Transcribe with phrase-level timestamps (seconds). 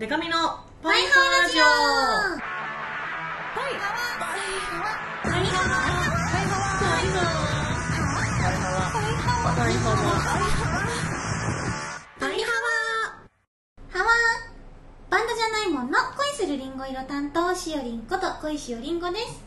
[0.00, 0.32] デカミの
[0.82, 1.62] パイハワラジオ。
[1.62, 1.68] は
[2.38, 2.40] い
[3.52, 5.28] パイハワパイハワパ
[9.68, 10.00] イハワ
[12.18, 12.64] パイハワ
[13.90, 14.08] ハワ
[15.10, 19.44] バンドじゃないもんの恋するりんご色担当しおりんこと恋しおりんごです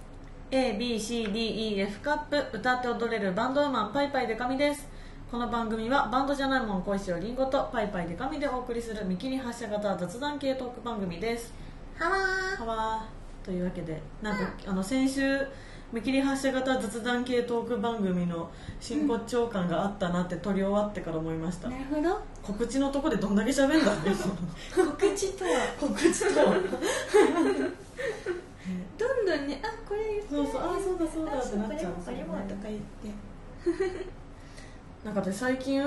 [0.52, 3.70] ABCDEF カップ歌って踊れるバンドウー。
[3.72, 4.93] マンパイパイデカミです
[5.34, 11.52] この番組はバンドじゃないもん恋しおりんごとパイパイデカミでお送りする見切り発車型雑談系トーク番組です。
[11.98, 13.46] ハワはわー。
[13.46, 15.40] というわけでなんか、あの先週
[15.92, 22.22] 見切り発車型雑談系トーク番組の真骨頂感があったなって撮り終わってから思いました、なるほど。
[22.44, 24.12] 告知のとこでどんだけ喋んだって
[24.76, 25.50] 告知とは？
[25.80, 26.54] 告知とは？
[29.00, 30.30] どんどんねあこれ言って。
[30.36, 30.62] そうそう。
[30.62, 31.92] あそうだそうだってなっちゃう。
[31.94, 34.14] んですこよねれもこれもとか言って
[35.04, 35.86] なんか私最近、ん。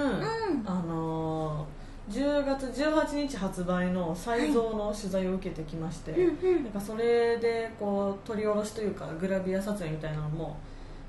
[0.67, 6.65] あのー10月18日発売の才蔵の取材を受けてきまして、うんうん。
[6.65, 10.57] なんかそれでこう取り下ろしというかグラビア撮影みたいなのも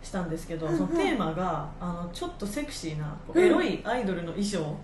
[0.02, 0.78] したんですけど、うんうん。
[0.80, 4.76] そのテーマがあのちょっとセクシーなエロいアイドルの衣装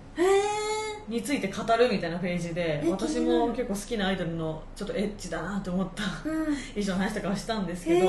[1.07, 6.45] について語るみたいなページでえ私も結構好きなアイドルのちょっとエッチだなって思ったうん。
[6.75, 8.05] 衣装の話とかはしたんですけど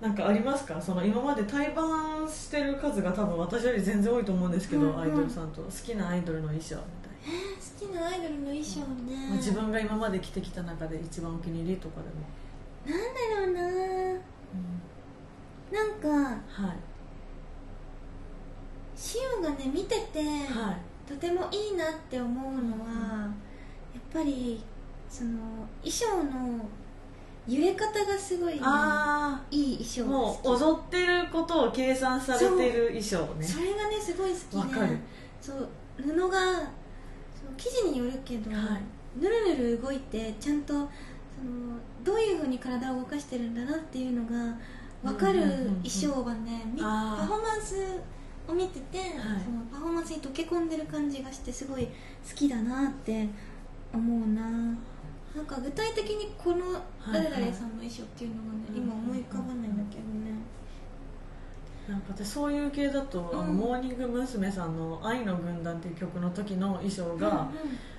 [0.00, 0.80] なんかありますか？
[0.80, 1.82] その今まで対バ
[2.22, 5.00] ンしてる数が多分私より全然多いと思うんですけど、うんうん。
[5.00, 5.62] アイドルさんと。
[5.62, 7.12] 好きなアイドルの衣装みたい
[7.80, 8.80] 好きなアイドルの衣装。
[8.80, 14.20] ねな、まあ自分が今まで着てきた中で一番お気に入りとかでも、なんだろうな。
[15.72, 16.08] なんか
[16.46, 16.76] はい。
[18.94, 21.08] シオがね見てて、はい。
[21.08, 23.22] とてもいいなって思うのは、
[23.94, 24.62] やっぱり
[25.08, 25.38] その
[25.82, 26.68] 衣装の
[27.48, 33.46] 揺れ方がすごい、ね、あいい衣あ装もう踊ってることを計算されてる衣装ね。
[33.46, 34.98] それがねすごい好きでわかる。
[35.40, 35.68] そう。
[35.98, 39.20] 布がそう生地によるけど、はい。
[39.20, 40.88] ぬるぬる動いてちゃんとその
[42.04, 44.56] どういうふうに体を動かしてるんだなっていうのが
[45.02, 47.76] 分かるうんうんうんうん衣装がね、パフォーマンス
[48.48, 48.98] を見てて、
[49.44, 51.90] そのパフォーマンスに溶け込んでる感じがしてすごい好
[52.34, 53.28] きだなって
[53.92, 54.76] 思うな
[55.36, 56.56] なんか具体的にこの
[57.12, 60.32] 誰々さんの衣装っていうのがね、はい今思い浮かばないんだけどね、
[61.86, 63.56] なんか私そういう系だと、あのうん。
[63.56, 64.50] モーニング娘。
[64.50, 67.48] さんの「愛の軍団」っていう曲の時の衣装が、うんうん。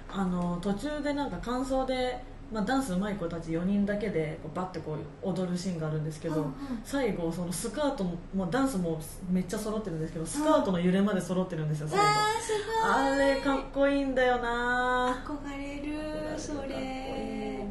[0.09, 6.53] あの途中でなんか感想で、まあ、ダンスうまい子たち4人だけでこうバッてこう踊るシーンがあるんですけど、うんうん。
[6.83, 8.99] 最後そのスカートも、まあ、ダンスも
[9.29, 15.23] めっちゃ揃ってるんですけどスカートの揺れまで揃ってるんですよ最後、わーすごいあれかっこいいんだよな。
[15.25, 17.65] 憧れるそれ。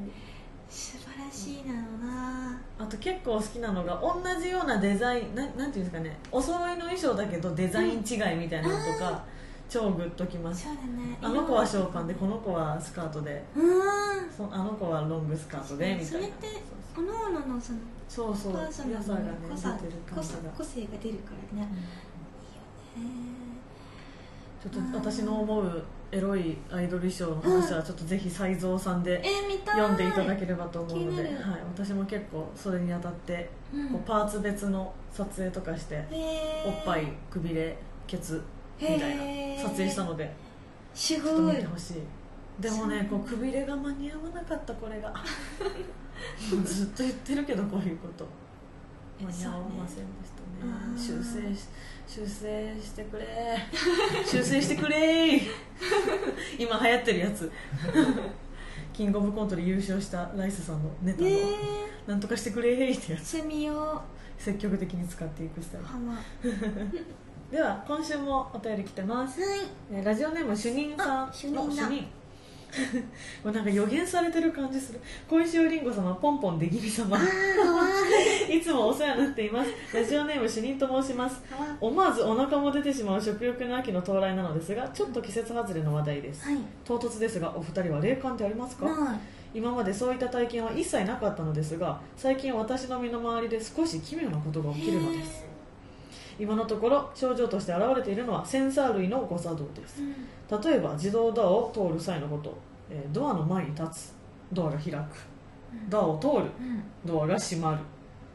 [0.69, 2.61] 素晴らしいなのな。
[2.79, 6.19] あと結構好きなのが同じようなデザインなんなんていうんですかね。
[6.31, 9.25] お揃いの衣装だけどデザイン違いみたいなのとか、
[9.69, 10.66] 超グッときます。
[10.66, 10.75] ね。
[11.21, 13.44] あの子はショーパンでこの子はスカートで。
[13.56, 14.31] うん。
[14.31, 16.06] そあの子はロングスカートでみたいな。
[16.06, 16.62] それって
[16.97, 17.78] おのその
[18.09, 18.53] そうそう。
[18.53, 18.93] 良さがね
[20.56, 21.69] 個性が出るからね。
[22.97, 23.03] うん。
[23.03, 23.37] いいよね。
[24.62, 29.22] ちょっと私の思うエロいアイドル衣装の話はちょっとぜひ才蔵さんで
[29.66, 31.34] 読んでいただければと思うので、はい。
[31.75, 33.88] 私も結構それにあたってうん。
[33.91, 36.04] こうパーツ別の撮影とかして
[36.65, 38.43] おっぱいくびれケツ
[38.81, 38.99] みたい
[39.57, 40.33] な撮影したので。
[40.95, 41.95] すちょっとごい見てほしい。
[42.61, 45.13] でもねこうくびれが間に合わなかったこれが。
[46.65, 48.27] ずっと言ってるけどこういうこと。
[49.21, 50.97] 間に合わませんでしたね。
[50.97, 51.69] 修正し
[52.07, 53.27] 修正してくれ。
[54.25, 55.41] 修正してくれ
[56.59, 57.51] 今流行ってるやつ。
[58.93, 61.37] キングオブコントで優勝したライスさんのネタの、ね
[62.07, 64.01] なんとかしてくれってやえつセミを
[64.39, 65.87] 積極的に使っていくスタイル
[67.51, 69.41] では今週もお便り来てます。
[69.41, 69.45] い。
[69.93, 71.23] えーラジオネーム主任さん。
[71.29, 71.62] あ主任だ。
[71.62, 72.05] お主任。
[73.43, 75.01] これなんか予言されてる感じする。
[75.31, 77.17] 小石尾りんご様ポンポンでぎり様。
[77.17, 77.84] あーかわ
[78.53, 79.71] いつもお世話になっています。
[79.95, 81.41] ラジオネーム主任と申します。
[81.81, 86.47] 思わずお腹も出てしまう食欲の秋の到来なのですがちょっと季節外れの話題です。
[86.47, 86.59] はい。
[86.84, 88.87] 唐突ですがお二人は霊感ってありますか？
[88.87, 89.19] ない。
[89.54, 95.46] 今までそういった体験は一切なかったのですが最近私の身の回りで少し奇妙なことが起きるのです
[96.38, 100.03] 今のところ症状として現れているのはセンサー類の誤作動です。
[100.03, 100.15] うん
[100.48, 102.56] 例えば自動ドアを通る際のこと、
[102.88, 104.15] えードアの前に立つ。
[104.53, 105.04] ドアが開く。
[105.88, 106.33] ドアを通る。
[106.34, 106.83] うん。
[107.04, 107.78] ドアが閉まる。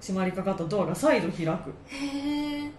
[0.01, 0.65] 閉まりかかった。
[0.65, 1.74] ドアが再度開く。
[1.88, 2.71] へえい。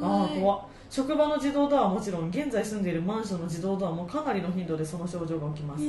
[0.00, 0.60] ああ怖っ。
[0.90, 5.82] 職場の自動ドアはもちろん現在住んでいるマンションの自動ドアもかなりの頻度でその症状が起きます。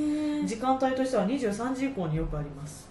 [0.45, 2.89] 時間帯としては23時以降によくあります、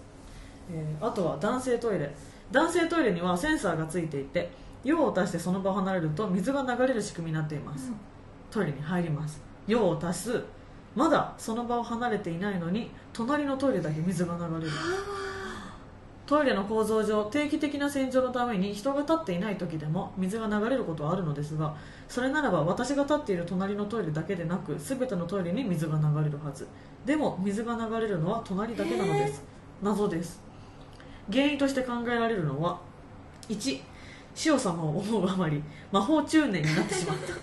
[0.71, 2.09] えーあとは男性トイレ。
[2.51, 4.49] 男性トイレにはセンサーがついていて
[4.83, 7.91] 用を足してその場を離れると水が流れる仕組みになっています、
[8.51, 9.41] トイレに入ります。
[9.67, 10.43] 用を足す。
[10.95, 14.71] まだその場を離れていないのに隣のトイレだけ水が流れる。
[16.25, 21.75] トイレの構造上定期的な洗浄のために人が立っていない時でも水が流れることはあるのですが
[22.07, 26.67] それならば私が立っている隣のトイレだけでなく全てのトイレに水が流れるはず。
[27.03, 29.43] でも水が流れるのは隣だけなのです。
[29.81, 30.39] 謎です。
[31.31, 32.79] 原因として考えられるのは
[33.47, 33.81] 1
[34.45, 37.33] 塩様を思うあまり魔法中年になってしまった。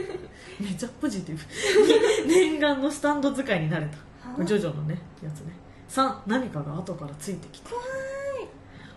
[0.62, 2.28] めっちゃポジティブ。
[2.28, 4.44] 念願のスタンド使いになれた。
[4.44, 5.52] ジョジョのねやつね。
[5.88, 7.86] 3何かが後からついてきて怖い。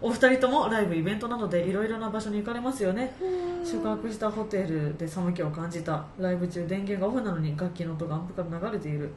[0.02, 3.16] お二人ともライブイベントなどでいろいろな場所に行かれますよね。
[3.22, 3.66] うん。
[3.66, 9.12] 宿泊したホテルで寒気を感じたライブ中電源がオフなのに楽器の音がアンプから流れている。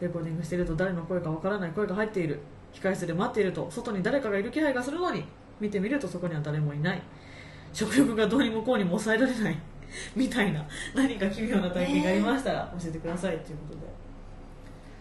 [0.00, 2.40] レコーディングしていると誰の声かわからない声が入っている。
[2.72, 5.24] 控室で待っていると外に誰かがいる気配がするのに
[5.60, 7.02] 見てみるとそこには誰もいない
[7.72, 9.58] 食欲がどうにもこうにも抑えられない。
[10.14, 10.66] みたいな。
[10.94, 13.86] 何か奇妙な体験がありましたら教えてくださいということで、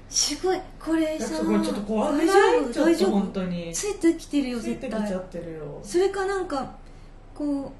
[0.09, 0.59] すごい。
[0.79, 3.73] これさこれちょっと怖く大ないちょっと丈夫大丈夫本当に。
[3.73, 5.79] ついてきてるよついて絶対きちゃってるよ。
[5.83, 6.75] それかなんか
[7.33, 7.71] こう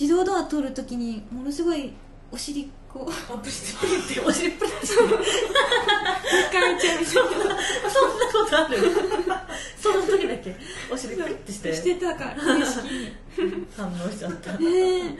[0.00, 1.92] 自動ドア通るときにものすごい
[2.30, 3.38] お尻こう。
[3.38, 5.18] プしてプリってお尻プリってしてるか
[6.60, 7.30] れちゃうそんな
[7.90, 8.76] そんなことある？
[9.76, 10.56] その時だけ。
[10.90, 11.74] お尻プリってして。
[11.74, 13.12] してたから無意識に
[13.76, 14.52] 反応しちゃった。
[14.52, 15.16] ねえ。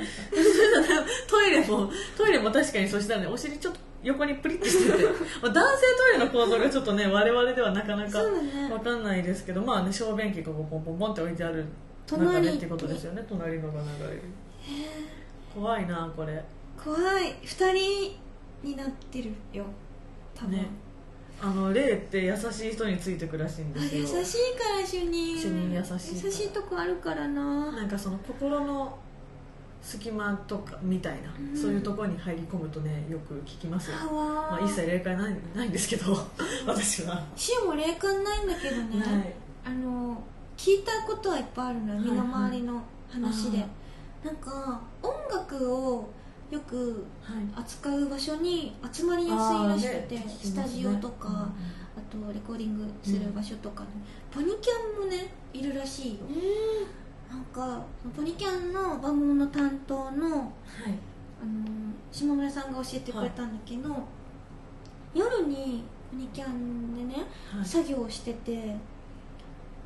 [1.29, 5.05] トイレもトイレも確かにそしたらねお尻ちょっと横にプリってしてて。
[5.43, 8.73] まあ男性トイレの構造がちょっとね我々ではなかなかそうだね。
[8.73, 11.67] わかんないですけどまあね小便器がポンポンポンって置いてある
[12.07, 13.25] 中隣でってことですよね。
[13.29, 14.23] 隣のが流れる
[15.55, 16.43] 怖いなこれ
[16.83, 17.35] 怖い。
[17.43, 18.17] 二人
[18.63, 19.65] になってるよ。
[20.35, 20.67] 多分、ね。
[21.41, 24.19] あの霊って優しい人についてくらしいんあですよ。
[24.19, 25.39] 優しいから主任。
[25.39, 27.73] 主任優しい優しいとこあるからな。
[27.73, 28.99] なんかその心の
[29.81, 31.57] 隙間とかみたいな、うん。
[31.57, 36.13] そういうところに入り込むとねよく聞きますよ、まあ、一切霊界ないないんですけど
[36.67, 39.35] 私は、シオも霊感ないんだけどね、はい。
[39.65, 40.21] あの
[40.57, 46.09] 聞いたことはいっぱいあるの身の回りの話で、あなんか音楽を
[46.51, 47.61] よくはい。
[47.61, 51.51] 扱う場所に集まりやすいらしくて、ねスタジオとか、
[51.97, 53.83] あとレコーディングする場所とか。
[53.85, 53.89] ね、
[54.31, 56.21] ポニキャンもねいるらしいよ。
[57.31, 57.85] なんか
[58.17, 60.51] ポニキャンの番組の担当のはい。
[61.41, 61.69] あの
[62.11, 63.95] 島村さんが教えてくれたんだけど、
[65.15, 67.65] 夜にポニキャンでね、はい。
[67.65, 68.67] 作業をしてて、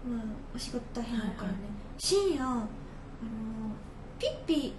[0.09, 0.23] まあ、
[0.55, 1.55] お仕事大変だからね、はいはい。
[1.99, 2.67] 深夜あの
[4.19, 4.75] ピッピ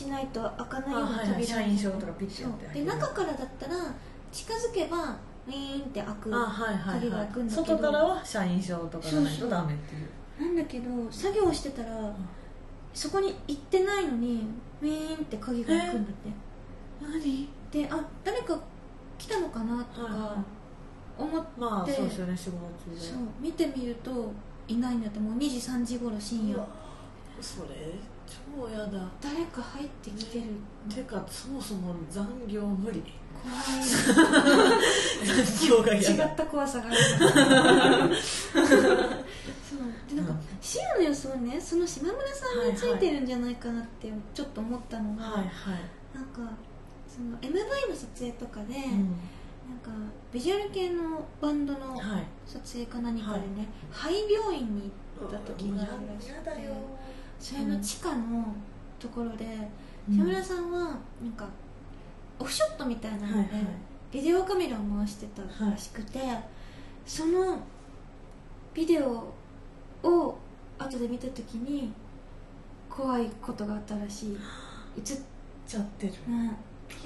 [0.00, 2.84] しないと開かないようなあはいはい扉社員証とかピッてってう。
[2.84, 3.74] で中からだったら
[4.32, 5.16] 近づけば
[5.46, 7.66] ウィーンって開くあはいはい鍵がはい開くんだけど。
[7.66, 10.08] 外からは社員証とかがないとダメっていう。
[10.40, 12.14] なんだけど作業してたら
[12.94, 14.46] そこに行ってないのに
[14.80, 16.30] ウィーンって鍵が開くんだって、
[17.02, 17.48] 何？
[17.70, 18.58] であ誰か
[19.18, 20.36] 来たのかなとか
[21.18, 22.56] 思って、まあそうですよね仕事
[22.90, 23.00] 中で。
[23.00, 23.18] そう。
[23.40, 24.32] 見てみると
[24.66, 25.20] いないんだって。
[25.20, 26.66] もう2時3時頃深夜。
[27.40, 27.68] それ
[28.56, 29.08] 超やだ。
[29.20, 30.44] 誰か入ってきてる。
[30.94, 33.02] てかそもそも残業無理。
[33.42, 33.84] 怖い。
[35.24, 36.96] 残業が違った怖さがある。
[38.54, 38.64] そう。
[40.08, 40.38] でなんかうん。
[40.60, 45.46] シアの予想ねその島村さんについてるんじゃないかなってちょっと思ったのが、はいはい。
[46.14, 46.40] なんか
[47.08, 49.16] その MV の撮影とかで、うん。
[49.70, 49.90] なんか
[50.32, 52.26] ビジュアル系のバンドのはい。
[52.46, 56.50] 撮影か何かでね、肺病院に行った時があるらしくて
[57.40, 58.54] それの地下の
[58.98, 59.46] ところで、
[60.08, 61.48] 島村さんはなんか
[62.38, 63.48] オフショットみたいなので、はいはい。
[64.12, 66.20] ビデオカメラを回してたらしくて、
[67.06, 67.58] その
[68.74, 69.32] ビデオ
[70.02, 70.38] を
[70.78, 71.92] 後で見た時に
[72.90, 74.38] 怖いことがあったらしい。
[74.98, 75.04] 映っ
[75.66, 76.12] ちゃってる。
[76.28, 76.44] うん。
[76.44, 76.48] い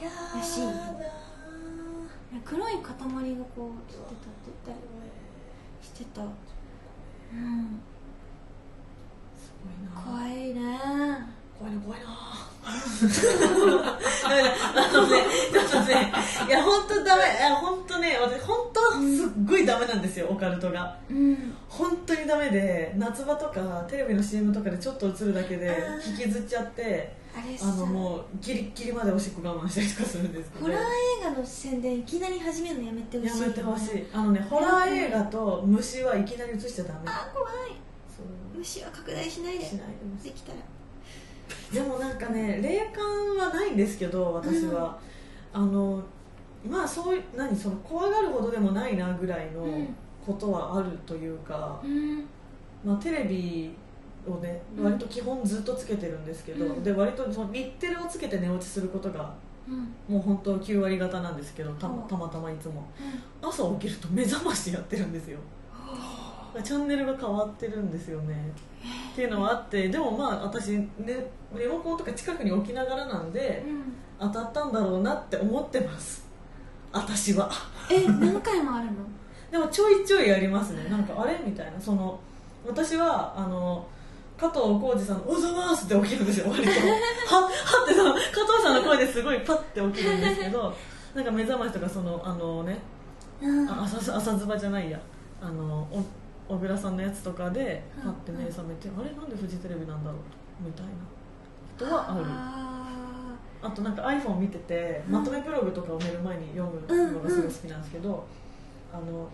[0.03, 0.63] やらしい。
[0.65, 0.71] よ
[2.45, 3.41] 黒い塊がこう映ってたって
[4.65, 4.77] 言ったり
[5.81, 6.23] してた。
[6.23, 7.81] うん
[9.95, 10.79] 怖いね。
[11.59, 12.07] 怖いな怖いな。
[12.67, 12.71] あ
[14.93, 16.13] のねちょっとね
[16.49, 17.23] いや本当ダメ。
[17.23, 20.99] いや本当ね私本当すっごいダメなんですよオカルトが。
[21.11, 21.55] うん。
[21.69, 27.17] 本当にダメで夏場とかテレビの CM とかでちょっと映るだけで引きずっちゃって
[27.63, 30.65] あのもうギリッギリまでおしっこ我慢したりとかするんですけど。
[30.65, 30.85] ホラー映
[31.25, 34.07] 画の宣伝いきなり始めるのやめてほしいやめてほしい。
[34.13, 37.01] あのねホラー映画と虫はいきなり映しちゃダメ。
[37.07, 37.53] あ怖い
[38.57, 39.65] 虫は拡大しないで。
[39.65, 39.89] しない
[40.23, 40.59] でできたら。
[41.73, 43.05] でもなんかね霊感
[43.37, 44.99] はないんですけど私は、
[45.53, 46.03] あの
[46.69, 49.95] まあそう何その怖がるほどでもないなぐらいのうん。
[50.25, 52.25] ことはあるというか、うん。
[52.83, 53.71] まあ、テレビ
[54.27, 54.85] をねうん。
[54.85, 56.83] 割と基本ずっとつけてるんですけど、うん。
[56.83, 59.35] で割とその日テレをつけて寝落ちすることが
[59.69, 60.15] うん。
[60.15, 62.89] もう本当9割方なんですけどたまたまいつも。
[63.43, 65.39] 朝起きると目覚ましやってるんですよ
[66.63, 68.53] チャンネルが変わってるんですよね。
[69.13, 70.89] っていうのはあってでもまあ私、ね、
[71.57, 73.93] リモコンとか近くに置きながらなんでうん。
[74.21, 76.25] 当たったんだろうなって思ってます。
[76.93, 77.51] 私は。
[77.91, 78.93] え何回もあるの？
[79.51, 80.89] でもちょいちょいやりますね。
[80.89, 81.81] なんかあれみたいな。
[81.81, 82.19] その
[82.67, 83.87] 私はあの
[84.39, 86.71] 加藤浩次さんの「おざいます」って起きるんですよ割と。
[87.35, 87.49] はは
[87.85, 90.75] ってその加藤さんの声ですごいパッて起きるんですけど
[91.15, 92.79] なんか目覚ましとかそのあのね
[93.43, 93.69] うん。
[93.69, 94.99] あ朝朝ズバじゃないや。
[95.41, 96.03] あのお
[96.49, 100.21] 小倉さんのやつとかでうんパッて目覚めて、あれなんでフジテレビなんだろう
[100.65, 100.93] みたいな
[101.79, 102.25] ことはある。
[102.27, 106.81] ああとなんか iPhone 見ててまとめブログとかを寝る前に読む
[107.13, 108.27] のがすごい好きなんですけど、
[108.93, 109.29] あの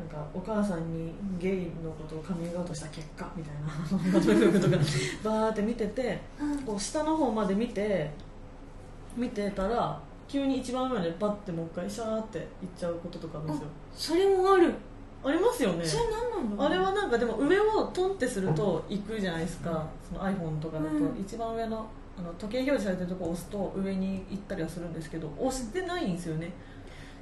[0.00, 3.68] なんかお母さんにゲイのことをカミングアウトした結果みたいな
[4.12, 4.76] まとめブログとか
[5.22, 6.18] バーって見てて
[6.66, 8.10] こう下の方まで見て
[9.16, 12.44] 見てたら急に一番上までパッてもう一回シャーっていっ
[12.76, 13.68] ちゃうこととかあるんですよ。
[13.94, 14.74] それもある
[15.24, 15.84] ありますよね。
[15.84, 19.86] それ何なんだあれはなんかでも上をトンってすると行くじゃないですか。
[20.08, 21.20] その iPhone とかだと、うん。
[21.20, 21.86] 一番上の
[22.18, 26.52] あの時計表示されてるとこを押すと上に行ったりはするんですけど押してないんですよね。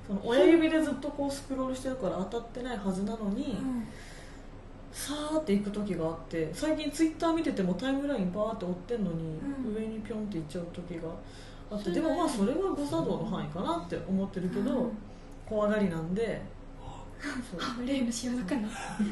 [0.06, 3.86] その親指でずっとこうスクロールしてるから当たってないはずなのに、うん。
[4.92, 9.74] さーって行く時があって最近ツイッター見ててもタイムラインバーって追ってんのに、うん。
[9.74, 11.08] 上にピョンって行っちゃう時が
[11.70, 14.90] あってでもまあそれは誤作動の範囲かなって思ってるけど、うん。
[15.48, 16.40] 怖がりなんで
[17.58, 18.68] あ例の仕業かな。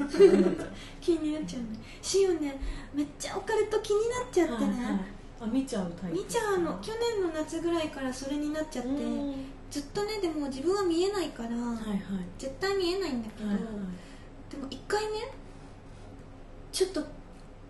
[0.09, 1.69] そうなっちゃう気になっちゃうね。
[2.00, 2.59] しおね
[2.95, 5.00] めっちゃオカルト気になっちゃってね、はいはい。
[5.41, 6.17] あ見ちゃうタイプ。
[6.17, 9.35] 見ちゃうの去年の夏ぐらいからそれになっちゃってうん。
[9.71, 12.00] ずっとねでも自分は見えないから、はいはい。
[12.38, 13.65] 絶対見えないんだけど、はいはい。
[14.50, 15.31] でも一回ね
[16.73, 17.05] ちょっと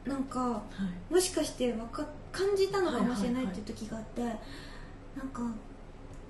[0.07, 0.63] なんかは
[1.11, 1.13] い。
[1.13, 3.61] もしかしてわか感じたのかもしれないはいはいはい。
[3.61, 5.43] っていう時があって、なんか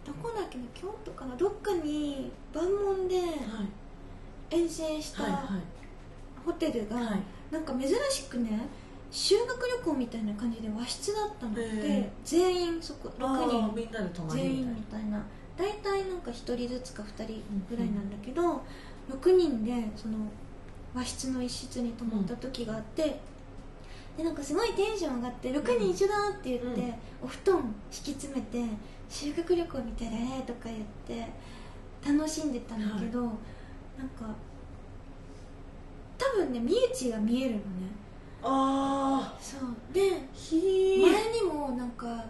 [0.07, 0.65] どこだっけな？
[0.73, 1.37] 京都かな？
[1.37, 3.29] どっかに万門ではい
[4.51, 5.33] 遠征したはい
[6.45, 7.21] ホテルが、はい。
[7.51, 8.67] なんか珍しくね
[9.11, 13.75] 修学旅行みたいな感じで和室だったので、全員そこ6あー人。
[13.75, 15.23] みんなで泊まり全員みみたいな。
[15.57, 18.63] 大体なんか1人ずつか2人ぐらいなんだけど、
[19.11, 20.17] 6人でその
[20.95, 23.19] 和室の一室に泊まった時があって、
[24.17, 26.95] でなんかすごいテンション上がって6人一緒だって言って、うん。
[27.25, 28.63] お布団敷き詰めて
[29.09, 31.27] 修学旅行みたいだねとか言って
[32.07, 33.33] 楽しんでたんだけど、
[33.99, 34.35] なんか
[36.17, 37.63] 多分ねみゆちが見えるのね。
[38.43, 39.61] ああそう。
[39.93, 40.01] で
[40.33, 42.25] ひ前にもなんか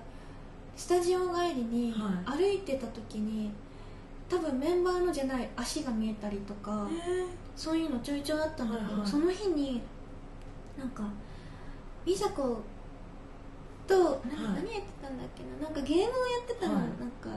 [0.75, 3.51] スタジオ帰りには歩いてた時に、
[4.29, 6.89] 多分メンバーのじゃない足が見えたりとか、
[7.57, 9.11] そういうのちょいちょいあったんだけど、はいはい。
[9.11, 9.83] その日に
[10.79, 11.03] なんか
[12.07, 12.43] 美佐子
[13.87, 14.21] となはい。
[14.27, 16.11] 何やってたんだっけななんかゲームをや
[16.45, 16.83] ってたの、はい。
[16.85, 17.31] なんか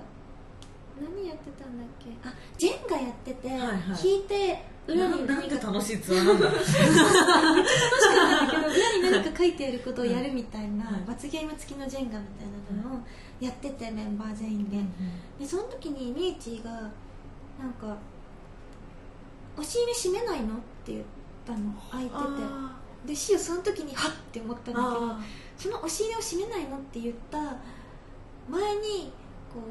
[1.00, 2.10] 何やってたんだっけ？
[2.27, 3.79] あジェンガやってて、はいはい。
[4.03, 6.48] 引いて裏なに何か楽しいツアーなんだ。
[6.48, 11.01] 楽しかったんだけど裏に何か書いてあることをやるみたいな、はい。
[11.07, 13.00] 罰ゲーム付きのジェンガみたいなのを
[13.39, 14.77] やっててメンバー全員で、
[15.39, 17.98] でその時にみゆちがなんか
[19.57, 21.03] 「押し入れ閉めないの?」って言っ
[21.45, 22.17] たの開いてて。
[22.19, 25.19] あでしおその時にはっって思ったんだけどあ
[25.57, 27.39] その押し入れを閉めないのって言った
[28.48, 29.12] 前に
[29.51, 29.62] こう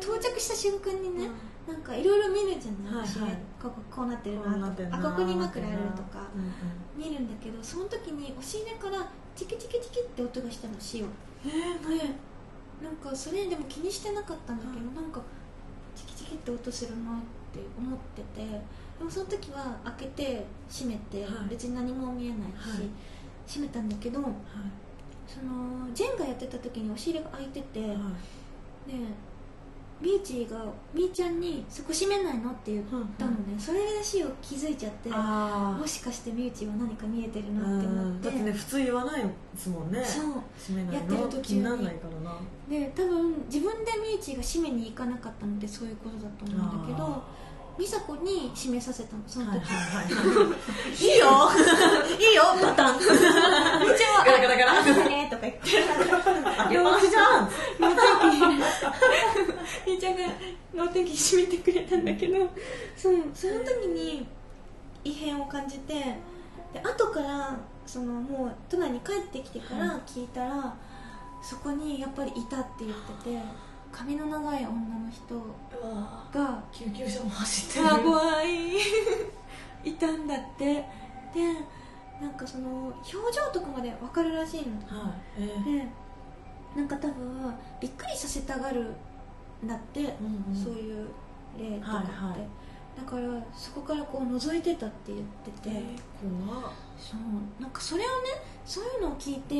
[0.00, 1.30] 到着した瞬間にね、
[1.66, 3.38] なんかいろいろ見るじゃない、はいはい。
[3.60, 11.06] こここうなってるななとかあここに枕あるとかうんうん見るんだけどその時に押し入れからチキチキチキって音がしたのしお
[11.48, 12.14] えー、で
[12.82, 15.20] なんかそれでも気にしてなかったんだけど、なんか
[15.94, 17.14] チキチキって音するなっ
[17.52, 18.46] て思ってて
[18.98, 21.48] でもその時は開けて閉めて、はい。
[21.50, 22.88] 別に何も見えないし、はい。
[23.46, 24.32] 閉めたんだけどはい。
[25.26, 27.88] そのジェンガやってた時に押し入れが開いてて、はい。
[27.88, 27.94] で
[30.04, 32.84] みーちがみーちゃんに「そこ閉めないの?」って言っ
[33.18, 38.28] たのね、それでしお気づいちゃってあもしかしてみーちは何か見えてるなあって思って。
[38.28, 40.04] だってね普通言わないですもんね。
[40.04, 40.24] そう。
[40.58, 41.42] 閉めないやってるの途中に。
[41.42, 42.36] 気にならないからな。
[42.68, 47.22] で多分自分でみーちが閉めに行かなかったのでそういうことだと思うんだけど
[47.76, 50.12] 美佐子に閉めさせたのその時、はいはいはい。
[51.18, 51.26] よ。
[52.18, 55.08] いいよバターちゃんはガラガラガラ。
[55.08, 55.60] ねとか言って
[56.58, 57.50] あげますじゃん
[57.80, 58.46] 脳天気
[59.86, 60.22] みーちゃんが
[60.74, 62.38] 脳天気閉めてくれたんだけど
[62.96, 64.26] そうその時に
[65.02, 65.94] 異変を感じて
[66.72, 70.74] で後からそのもう都内に帰ってきてから聞いたら、
[71.42, 73.38] そこにやっぱりいたって言ってて
[73.94, 75.36] 髪の長い女の人
[76.36, 77.94] が救急車も走ってる。
[77.94, 78.74] あ怖い。
[79.88, 80.84] いたんだって。
[81.32, 81.54] で
[82.20, 83.20] なんかその表情
[83.52, 84.98] とかまで分かるらしいの。
[84.98, 85.42] はい。
[85.42, 85.64] えー。
[85.64, 85.88] で
[86.74, 88.92] なんか多分びっくりさせたがる
[89.62, 90.64] んだって、うんうん。
[90.64, 91.06] そういう
[91.56, 92.48] 例とかって、はいはい。
[92.96, 93.22] だから
[93.54, 95.70] そこからこう覗いてたって言ってて、
[96.48, 96.72] 怖っ。
[96.98, 97.62] そう。
[97.62, 98.12] なんかそれをね
[98.64, 99.54] そういうのを聞いて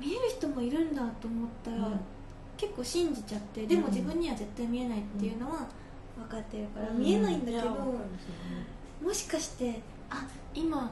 [0.00, 2.00] 見える人もいるんだと思ったら、うん
[2.56, 3.90] 結構信じちゃってでもうん。
[3.90, 5.66] 自分には絶対見えないっていうのは
[6.16, 6.98] 分かってるから、うん。
[6.98, 7.70] 見えないんだけど、
[9.02, 9.80] もしかして
[10.10, 10.90] あ今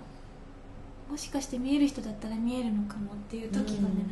[1.11, 4.07] もしかして見える人だったら見えるのかもっていう時がね、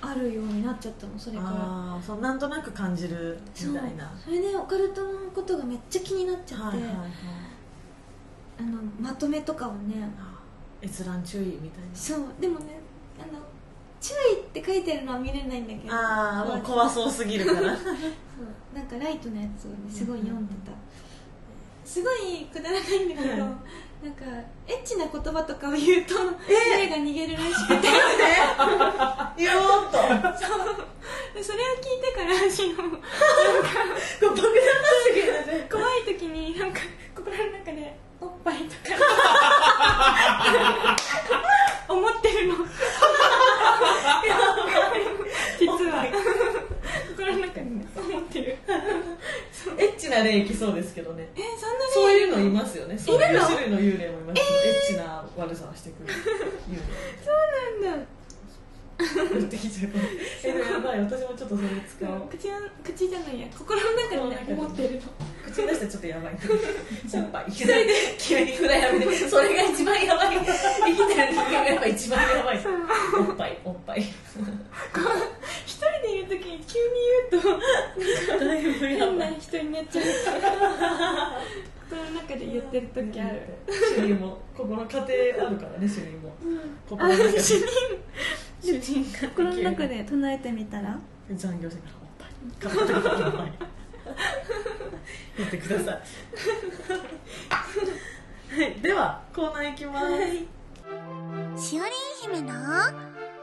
[0.00, 1.50] あるようになっちゃったのそれから。
[1.50, 4.12] ああそうなんとなく感じるみたいな。
[4.22, 6.96] それでオカルトのことがめっちゃ気になっちゃって、はいはいはい。
[8.60, 10.38] あのまとめとかをねあ
[10.82, 12.80] 閲覧注意みたいそうでもね
[14.02, 15.94] 注意って書いてあるのは見れないんだけど。
[15.94, 17.60] なああもう怖そうすぎるから。
[17.78, 17.94] そう。
[18.74, 20.72] なんかライトのやつをねすごい読んでた、
[21.88, 23.38] すごいくだらないんだけど、うん。
[24.02, 24.24] なんか
[24.66, 26.14] エッチな言葉とかを言うと
[26.48, 27.86] 霊が逃げるらしくて。
[29.38, 29.98] 言おうと。
[31.34, 34.50] でそれを聞いてから私の こう爆弾
[35.06, 36.80] すぎるね怖い時になんか
[37.14, 38.96] 心の中でおっぱいとか。
[41.88, 42.54] 思ってるの
[45.58, 46.06] 実は。
[47.16, 48.56] 心の中にね思ってる。
[49.78, 51.28] エッチな霊いきそうですけどね。
[51.36, 51.92] えそんなに？
[51.92, 52.98] そういうのいますよね。
[52.98, 54.42] そういう種類の幽霊もいます。
[54.42, 56.16] エッチな悪さをしてくる幽
[57.24, 57.30] そ
[57.80, 58.06] うなんだ
[59.02, 59.92] 霊言ってきちゃう
[60.44, 61.00] えでもやばい。
[61.00, 62.28] 私もちょっとそれ使おう。
[62.28, 63.46] 口の口じゃないや。
[63.56, 64.94] 心の中でね思ってる。
[64.94, 65.00] の
[65.44, 66.32] 口に出したらちょっとやばい。
[66.32, 67.86] おっぱい一人で
[68.18, 70.38] 急に暗闇でそれが一番やばい。
[70.38, 72.60] 生きてる人間がやっぱ一番やばい。
[73.18, 74.00] おっぱいおっぱい。
[74.00, 74.14] 一
[75.76, 76.94] 人でいる時に急に
[77.30, 80.04] 言うとだいぶや変ばない人になっちゃう。
[81.92, 83.42] 心の中で言ってる時ある。
[83.94, 84.92] 主任もここの家
[85.36, 86.32] 庭あるからね主任も。
[86.42, 86.60] うん。
[86.88, 87.66] 心の中で主任
[88.62, 89.28] 主任が。
[89.28, 90.98] 心の中で唱えてみたら？
[91.34, 93.52] 残業してからおっぱい体がおっぱい。
[95.38, 95.94] 言ってください。
[98.54, 98.80] はい。
[98.80, 100.00] ではコーナーいきま
[101.56, 101.92] す、しおりん
[102.36, 102.54] 姫の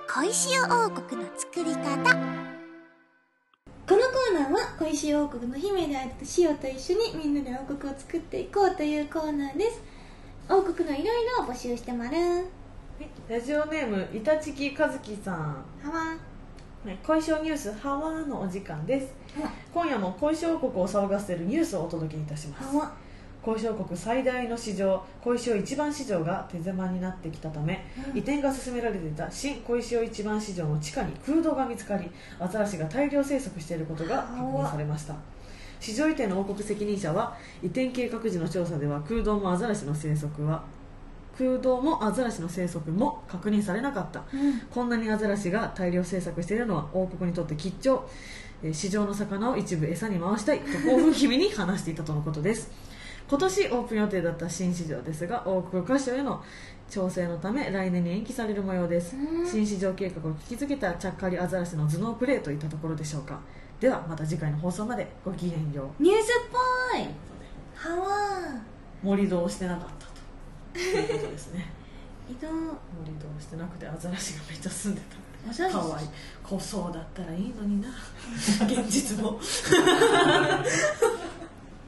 [0.07, 2.15] 小石王国の作り方。
[3.87, 9.81] このコーナーは小石王国の姫であるシオと一緒にみんなで王国を作っていこうというコーナーです。
[10.47, 11.05] 王国のいろい
[11.37, 12.45] ろを募集してまる
[13.29, 15.35] ラジオネームいたちきかずきさん。
[15.35, 19.13] はわはい小石ニュースハワーのお時間です。
[19.39, 22.75] は今夜も小石王国を騒がせるニュースをお届けいたします。
[22.75, 22.91] はわ
[23.41, 28.17] 小石王国最大の市場小石尾一番市場が手狭になってきたため、うん。
[28.17, 35.15] 移転が進められていた新小石尾一番市場の地下に空洞が見つかりアザラシが大量生息していることが確認されました。
[35.79, 40.63] 市場移転の王国責任者は移転計画時の調査では空洞もアザラシの生息は
[41.39, 44.23] 空洞もアザラシの生息も確認されなかった。
[44.33, 44.59] うん。
[44.69, 48.03] こんなにアザラシが大量生息しているのは王国にとって吉兆
[48.61, 52.69] えー市場の魚を一部餌に回したいと興奮気味に話していたとのことです。
[53.29, 56.43] 今年オープン予定だった新市場ですが王国歌手への
[56.89, 59.15] 調整のため来年に延期される模様です。
[59.15, 59.47] うん。
[59.47, 63.39] 新市場計画を聞きつけたちゃっかりアザラシの頭脳プレーといったところでしょうか。
[63.79, 66.03] ではまた次回の放送までごきげんよう。
[66.03, 67.07] ニュースっぽい。
[67.75, 68.61] はわ
[69.01, 70.08] 盛り土をしてなかった
[70.79, 71.65] ということですね。
[72.29, 72.53] 移動盛
[73.05, 75.01] り土をしてなくてアザラシがめっちゃ住んで
[75.43, 75.49] た。
[75.49, 76.05] アザラシかわい。
[76.05, 76.07] い
[76.43, 77.89] こそうだったらいいのにな。
[78.67, 79.39] 現実も。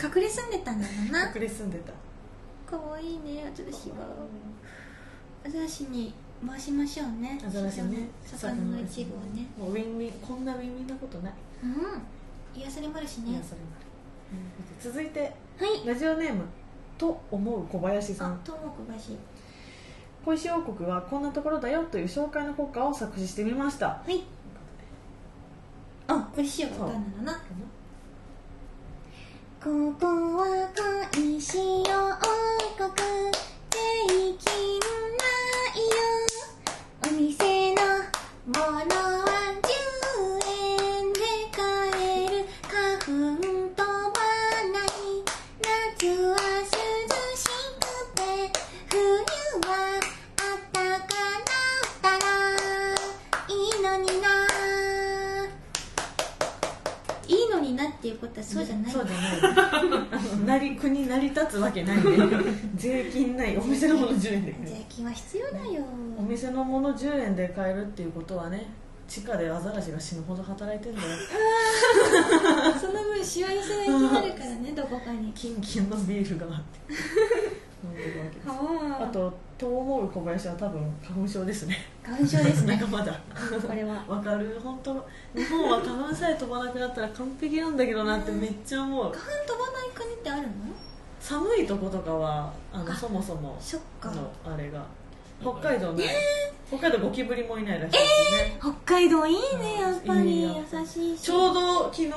[0.01, 1.31] 隠れ住んでたんだろうな。
[1.33, 1.93] 隠れ住んでた。
[2.69, 3.95] かわいいねアザラシが
[5.45, 6.13] アザラシに
[6.47, 7.39] 回しましょうね。
[7.45, 8.09] アザラシね。
[8.25, 9.47] 魚の一部をね。
[9.57, 11.33] もうウィンウィンこんなウィンウィンなことない。
[11.63, 12.59] うん。
[12.59, 13.31] 癒されもあるしね。
[13.31, 13.85] いやそれまで
[14.81, 15.87] 続いてはい。
[15.87, 16.45] ラジオネーム
[17.01, 18.33] と思う小林さん。
[18.33, 19.17] あとも小林。
[20.23, 23.87] 小石王国はこんなところだよという紹介の国家を作詞してみました。
[23.87, 24.21] はい。
[26.07, 27.31] あこれしようボタンな。
[27.31, 27.39] のな
[29.63, 30.05] ここ
[30.37, 30.69] は
[31.11, 31.61] 小石王
[32.77, 32.91] 国
[33.71, 33.77] 税
[34.37, 34.79] 金
[35.17, 35.25] な
[35.73, 35.95] いよ。
[37.07, 37.81] お店の
[38.45, 38.93] もの
[39.25, 39.73] は10
[40.45, 41.19] 円で
[41.51, 41.59] 買
[42.25, 43.87] える花粉飛ば
[44.71, 44.89] ない
[45.97, 46.69] 夏は涼
[47.35, 47.41] し
[47.79, 47.83] く
[48.15, 48.19] て
[48.89, 48.97] 冬
[49.67, 52.21] はあったかなったら
[53.47, 54.25] いいのにな
[57.27, 58.91] いいのになっていうことはそうじゃない。
[58.91, 60.39] そうじゃない。
[60.45, 62.09] なり国成り立つわけないんで。
[62.75, 65.85] 税金ないお店のもの10円で税金は必要だよ。
[66.17, 68.71] お店のもの10円で買えるっていうことはね
[69.07, 71.07] 地下でアザラシが死ぬほど働いてんだよ。
[72.81, 75.31] その分幸せになるからねどこかに。
[75.33, 76.79] キンキンのビールがあって。
[77.83, 78.47] 飲んでるわけです。
[78.47, 78.80] は あ
[79.11, 81.77] とトウモロ小林は多分花粉症ですね。
[82.03, 82.81] 花粉症ですね。
[82.91, 83.13] まだ。
[83.67, 84.03] これは。
[84.07, 84.59] わかる。
[84.63, 84.93] 本当
[85.35, 89.03] 日本は花粉さえ飛ばなくなったら完璧なんだけどなってめっちゃ思う。
[89.05, 90.47] 花粉飛ばない国ってあるの？
[91.19, 94.09] 寒いとことかはあのあそもそもそっか。
[94.09, 94.83] のあれが。
[95.41, 96.07] 北海道ない、
[96.71, 100.43] 北海道ゴキブリもいないらしいですね、北海道いいねやっぱり。
[100.43, 101.21] 優しいし。
[101.21, 102.09] ちょうど昨日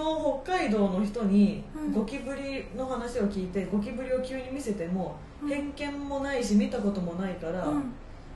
[0.44, 1.92] 北海道の人にうん。
[1.92, 5.48] ゴキブリの話を聞いてゴキブリを急に見せてもうん。
[5.48, 7.92] 偏見もないし見たこともないからうん。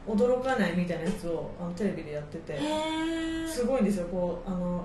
[0.09, 2.59] 驚かないみたいなやつをあのテレビでやってて。
[3.47, 4.09] すごいんですよ。
[4.09, 4.85] こうあの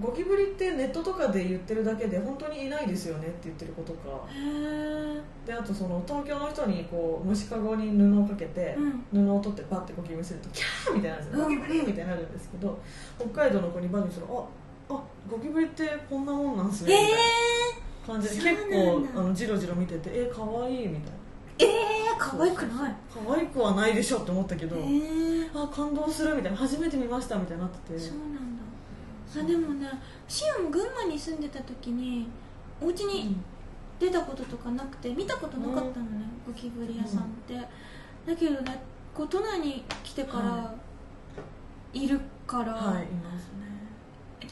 [0.00, 4.26] ゴキブリってネットとかで言ってるだけで本当にいないですよねって言ってることか。
[5.46, 8.76] であとその東京の人にこう虫かごに布をかけて、
[9.12, 10.94] 布を取ってバッてゴキブリするとキャー！
[10.96, 11.58] みたいになるんですよ、うん。
[11.58, 12.78] ゴキブリみたいになるんですけど
[13.18, 14.44] 北海道の子にバッてしたらあ
[14.90, 21.08] あゴキブリってこんなもんなんすねへみたいえな感じでそうなん結だ構あのジロジロ見ててえ可愛いみたいな。
[21.58, 21.68] ええ
[22.18, 22.94] 可愛くない。
[23.26, 27.98] 可愛くはないでしょって思ったけど、へえあ感動するみたいな初めて見ましたみたいになってて。
[27.98, 28.55] そうなんだ
[29.34, 29.88] あでもね
[30.28, 32.28] シオも群馬に住んでた時に
[32.80, 33.36] お家に
[33.98, 38.78] 出たこととかなくて見たことなかったのね、ゴキブリ屋さんって、だけどね
[39.14, 40.74] こう都内に来てからは
[41.94, 42.06] い。
[42.06, 43.66] るから、はいいますね。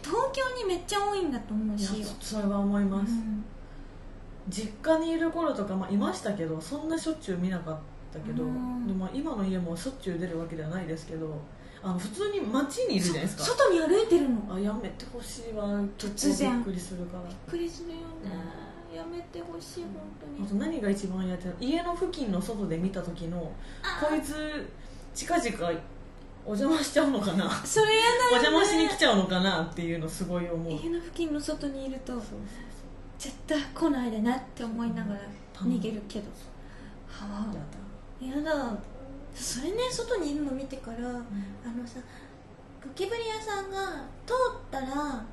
[0.03, 2.03] 東京にめっちゃ多いんだと思うし。
[2.21, 3.45] それは思います、うん。
[4.49, 7.79] 実家にいる頃とか、まあ、いましたけどそんなしょっちゅう見なかっ
[8.13, 8.87] たけど、うん。
[8.87, 11.39] でも今の家もしょっちゅう出るわけではないですけど
[11.85, 13.45] あの普通に街にいるじゃないですか。
[13.45, 14.55] 外に歩いてるの。
[14.55, 15.65] あやめてほしいわ。
[15.99, 16.57] 突然。
[16.57, 17.29] びっくりするから。
[17.29, 18.01] びっくりするよね、
[18.97, 19.93] やめてほしい本
[20.39, 24.67] 当あとに何が一番やってる家の付近の外で見た時のあこいつ
[25.15, 25.81] 近々
[26.47, 27.51] お邪魔しちゃうのかな。
[27.51, 30.73] それやおだよ、ね、邪魔しに来ちゃうのかなっていうのすごい思う。
[30.73, 32.39] 家の付近の外にいるとそうそう
[33.19, 35.21] 絶対来ないでなって思いながら
[35.63, 35.73] うん。
[35.73, 38.43] 逃げるけど、うやだ。
[38.43, 38.77] あやだ
[39.35, 41.23] それね外にいるの見てからあの
[41.87, 41.99] さ
[42.83, 45.25] ゴキブリ屋さんが通ったら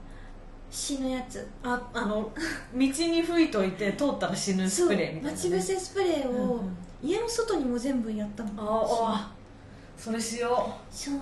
[0.70, 1.46] 死ぬやつ。
[1.64, 2.32] ああの
[2.74, 6.78] 道に吹いといて通ったら死ぬスプレーみたいな、ね、待ち伏せスプレーをうんうん。
[7.04, 9.32] 家の外にも全部やったもんああ
[9.98, 11.16] それしよそう。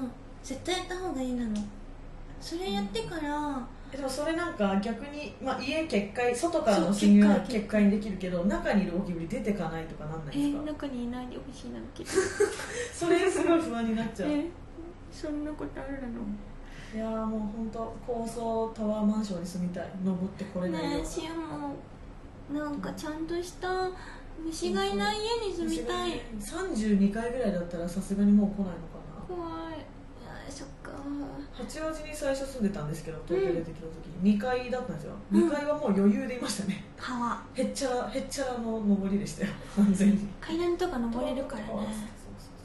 [0.44, 1.56] 絶対やった方がいいなの。
[2.39, 12.04] それやってから、うえでもそれなんか逆に、まあ、家決壊外からの侵入は決壊にできるけど中にいるゴキブリ出てかないとかなんないえですか、中にいないでほしいなけ？
[12.04, 12.10] ど
[12.93, 14.45] それすごい不安になっちゃう、え
[15.12, 16.19] そんなことあるの？
[16.93, 19.89] いやーもう本当高層タワーマンションに住みたい。
[20.04, 21.75] 登ってこれないよしも
[22.60, 23.67] なんかちゃんとした
[24.43, 26.21] 虫がいない家に住みたい。
[26.39, 29.49] 32階ぐらいだったらさすがにもう来ないのかな。
[29.52, 29.69] 怖い
[31.60, 35.14] 八王子に最初住んでたんですけど東京出てきた時、に2階だったんですよ。
[35.32, 35.48] うん。
[35.48, 36.84] 2階はもう余裕でいましたね。
[36.98, 37.42] 川。
[37.56, 39.52] へっちゃらへっちゃらの上りでしたよ。
[39.76, 41.68] 完全に階段とか登れるからね。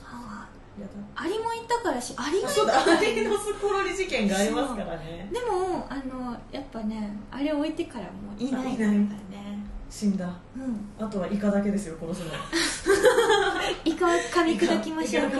[0.02, 0.54] 川。
[0.80, 2.72] やアリもいたからしアリがいだあそうだ。
[2.84, 5.28] たアリのスコロリ事件がありますからね。
[5.32, 9.08] でもあのやっぱねあれ置いてからもういないからね。
[9.90, 10.26] 死んだ。
[10.56, 11.04] うん。
[11.04, 12.30] あとはイカだけですよ殺すの。
[13.84, 15.30] イカを噛み砕きましょう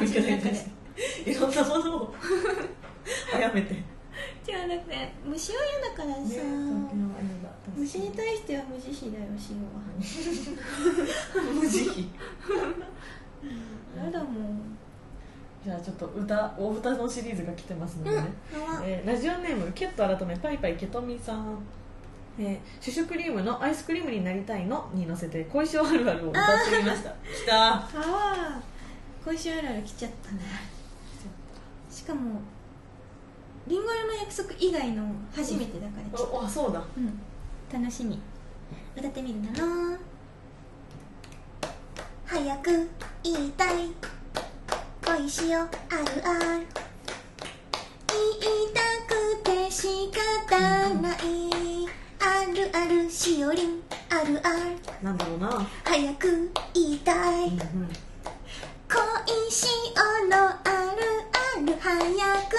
[1.27, 2.15] いろんなものを
[3.33, 3.75] 殺めて。
[3.75, 3.85] ね
[4.45, 9.83] じゃあだって虫は嫌だからさ、東京は嫌だ虫に対しては無慈悲だよシオは。
[11.53, 11.93] 無慈悲
[14.05, 14.79] やだもん。
[15.65, 21.59] じゃあちょっと歌お歌のシリーズが来てますのでね、うんえーラジオネームケット改めパイパイケトミさん、
[22.39, 24.91] えーシュシュクリームのアイスクリームになりたいの？
[24.95, 27.11] に乗せて恋性あるあるを歌ってみました。
[27.11, 27.75] きた。
[27.77, 28.61] ああ
[29.25, 30.41] 今週あるある来ちゃったね。
[31.91, 32.41] しかも
[33.67, 35.03] リンゴの約束以外の
[35.35, 36.83] 初めてだから来たおあそうだ。
[36.97, 37.19] うん。
[37.73, 38.21] 楽しみ。
[38.95, 39.97] 歌ってみるなの
[42.27, 42.89] 早く
[43.23, 43.91] 言いたい。
[45.07, 45.71] 恋しよある
[46.27, 46.67] ある。
[48.11, 51.89] 言いたくて仕方ない。
[52.21, 54.77] あるあるしおりんあるある。
[55.03, 57.49] なんだろうな、早く言いたい。
[57.49, 57.89] うんうん。
[58.89, 59.67] 恋し
[60.23, 60.61] おのある
[61.33, 61.79] ある。
[61.81, 61.99] 早
[62.49, 62.57] く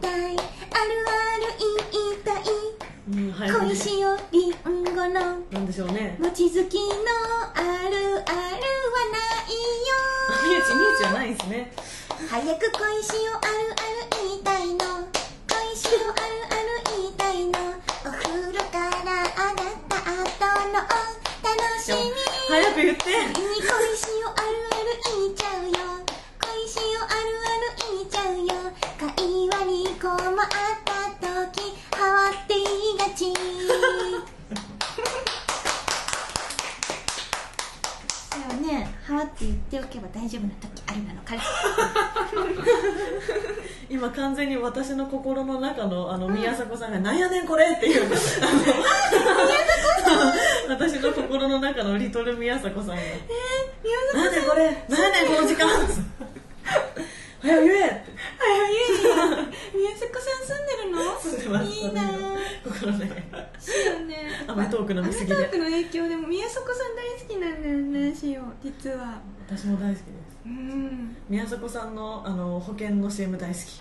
[0.00, 2.42] たいあるある言いたい。
[3.08, 3.32] うん
[3.68, 4.52] 恋しおりん
[4.84, 5.10] ごの。
[5.50, 6.16] なんでしょうね。
[6.20, 6.52] 望月の
[7.54, 8.30] あるあるは
[9.12, 9.50] ない
[9.86, 9.90] よ。
[10.44, 11.72] みゆちみゆちはないですね。
[12.28, 14.76] 早く恋しおあるある言いたいの。
[14.76, 16.66] 恋しおあるある
[16.96, 17.52] 言いたいの。
[18.04, 20.06] お風呂から上がった後
[20.68, 20.86] のお
[21.42, 21.96] 楽しみ。
[22.48, 24.42] 早く言ってに恋しおある
[24.72, 25.72] ある言いちゃうよ
[26.40, 27.12] 恋しおある
[27.44, 28.48] ある言いちゃうよ
[28.98, 29.04] 会
[29.50, 30.16] 話に困っ
[30.86, 30.90] た
[31.20, 33.20] 時はわって言いがち
[38.32, 41.44] だよねねはわって言っておけば大丈夫な時あるなの彼氏
[43.90, 48.08] 今完全に私の心の中のあの宮迫さんが「なんやねんこれ!」っていうあ
[50.68, 55.68] の私の心の中のリトル宮迫さんが「えー、なんでこれなんやねんこの時間!」
[57.40, 58.04] 早く言えって
[58.38, 58.72] 早い
[59.74, 62.02] 宮迫さん住んでるの住んでますいいな
[62.64, 63.10] 心の中に
[63.60, 64.16] しおね
[64.48, 68.42] アメトークの見過ぎでアメトークの影響でも宮迫さん大好きなんだよねしお
[69.50, 70.28] 実は私も大好きです。
[70.46, 71.16] うん。
[71.28, 73.80] 宮迫さんのあの保険の CM 大好き。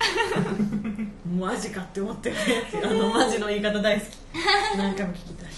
[1.39, 2.36] マジかって思ってる
[2.84, 4.10] あのマジの言い方大好き。
[4.78, 5.50] 何回も聞きたい。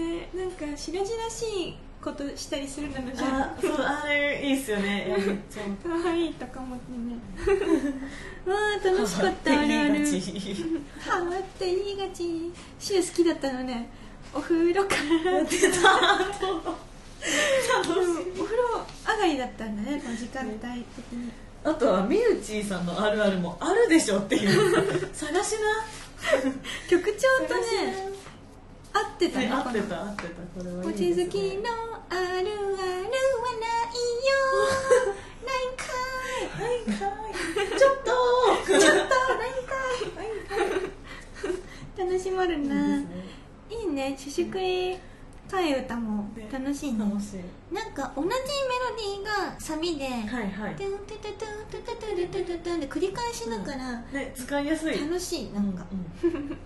[0.00, 3.60] ねなんか白々しいことしたりするのじゃあ。
[3.60, 5.06] そうあれいいっすよね。
[5.08, 7.16] いやめっちゃ可愛いとか思ってね。
[8.46, 9.94] わあ楽しかったあるある。
[9.94, 10.64] ハマって言いがち。
[11.00, 13.88] ハマって言いがちシュー好きだったのね。
[14.32, 14.94] お風呂か
[15.24, 15.44] ら。
[15.46, 15.76] てた
[18.38, 21.32] お風呂上がりだったんだねこの時間帯的に。
[21.64, 24.50] あとはみうちーさんのあるあるもあるでしょっていう。
[25.12, 25.56] 探し
[26.88, 27.62] 局長なとね
[28.92, 30.28] 合ってたね合ってた合ってた。
[30.58, 31.14] これはいいね。
[31.14, 31.70] 月の
[32.08, 34.32] あるあるはないよ。
[35.44, 35.82] ないんか
[36.54, 37.78] はいはい。
[37.78, 38.10] ちょっと。
[38.72, 38.94] いちょっと。
[38.94, 39.74] ないんか
[41.98, 41.98] い。
[41.98, 42.98] 楽しまるな、
[43.70, 44.14] いいね。
[44.18, 44.98] シュシュクリ
[45.48, 46.98] 替え歌も楽しいね。
[47.04, 47.74] 楽しい。
[47.74, 48.38] なんか同じメロ
[48.96, 50.74] ディーがサビで、はいはい。
[50.76, 55.86] トゥントゥトゥトゥントゥトゥトゥルトゥトゥトゥンで繰り返しだから、ね使いやすい楽しいなんか、
[56.22, 56.58] うんうん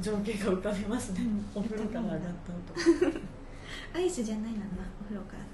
[0.00, 3.18] 情景が浮かびますね、うんお風呂から上がった後、
[3.94, 4.58] アイスじゃないな
[5.00, 5.48] お風呂からだっ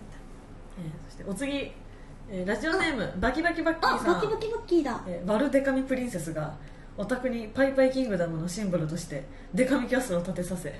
[0.78, 1.72] えーそしてお次、
[2.30, 6.54] えーラジオネームバキバキバッキたーさんバキバキバッキーだえーバルデカミプリンセスが
[7.00, 10.76] お宅にパイパイキングダムのシンボルとしてデカミキャッスルを建てさせ、うん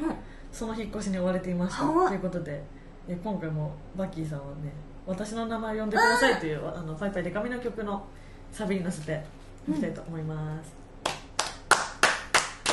[0.53, 2.61] その引っ越しに追われていましたということで、
[3.09, 4.71] えー今回もバッキーさんはね
[5.07, 8.05] 私の名前を呼んでくださいというあのパイパイデカミの曲の
[8.53, 9.25] サビに乗せて
[9.67, 10.75] いきたいと思います、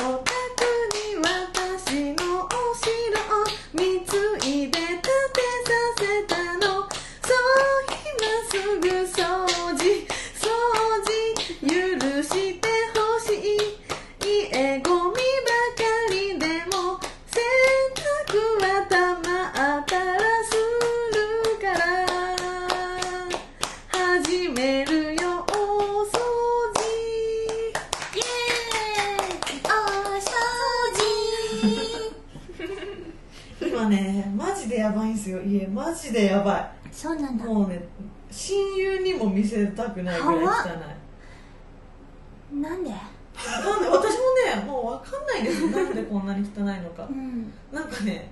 [0.18, 0.34] 宅
[1.14, 2.92] に私のお城
[3.32, 5.08] を貢いで建て
[5.64, 6.82] させたの。
[7.22, 7.36] そう
[7.88, 10.04] 今すぐ掃除
[11.62, 11.66] 許
[12.22, 12.30] し
[12.60, 13.38] てほしい
[14.24, 15.18] 家ゴミば
[15.76, 15.80] か
[16.10, 16.76] りでも
[17.26, 17.36] 洗
[17.94, 18.28] 濯
[18.62, 19.26] はたま
[19.80, 20.48] ったらす
[21.12, 21.16] る
[21.60, 21.78] から
[23.88, 25.52] 始めるよお
[26.04, 26.12] 掃
[26.74, 26.78] 除
[28.14, 29.66] イエーイお
[30.20, 30.28] 掃
[33.88, 37.44] ねマジでやばいんですよ家マジでやばそうなんだ。
[37.44, 37.80] いもうね
[38.30, 40.46] 親友にも見せたくないぐらい汚い。
[42.60, 42.90] なんで？
[42.90, 42.96] な
[43.78, 44.00] んで私も
[44.60, 45.70] ねもう分かんないです。
[45.70, 47.06] なんでこんなに汚いのか。
[47.08, 47.52] うん。
[47.72, 48.30] なんかね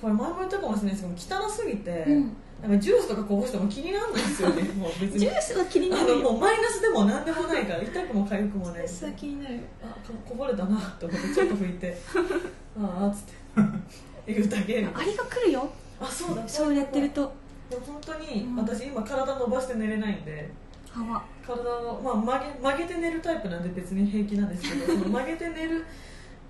[0.00, 2.36] これ前も言ったかもしれないですけど汚すぎて、うん。
[2.62, 4.62] なんかジュースとかこぼしても気にならないんですよね。
[4.78, 5.18] もう別に。
[5.20, 9.60] ジュースは気になあのるよもうマイナスでも何でもないから痛くも痒くもないジュースは気になる。
[9.82, 11.96] あここぼれたなと思ってちょっと拭いて。
[12.78, 13.32] ああっつって
[14.26, 14.82] 言うだけみたい。
[14.84, 15.68] なあれが来るよ。
[16.00, 16.48] あそうだ。
[16.48, 17.32] そうやってると。
[17.70, 18.56] でも本当にうん。
[18.56, 20.50] 私今体伸ばして寝れないんで
[21.46, 25.84] 体の、まあ、曲げ曲げて寝るタイプなんで別に平気なんですけど その曲げて寝る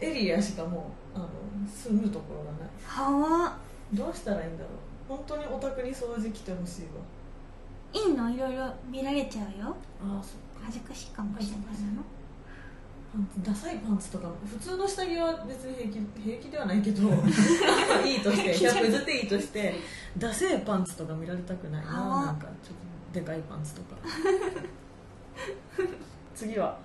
[0.01, 1.29] エリアしかもうあの
[1.67, 2.69] 住むところがない。
[2.85, 3.57] はわ。
[3.93, 4.73] どうしたらいいんだろう。
[5.09, 6.89] 本当にお宅に掃除来てほしいわ
[7.93, 8.31] いいの？
[8.31, 9.77] いろいろ見られちゃうよ。
[10.03, 10.67] ああそっか。
[10.67, 11.59] 恥ずかしいかもしれない。
[11.59, 11.93] のパンツ
[13.43, 17.03] ダサいパンツとか普通の下着は別に平気平気ではないけど
[18.05, 19.75] いいとして100譲っていいとして
[20.19, 23.97] ダセいパンツとか見られたくないなはあなんかちょっとでかいパンツとか。
[26.35, 26.79] 次は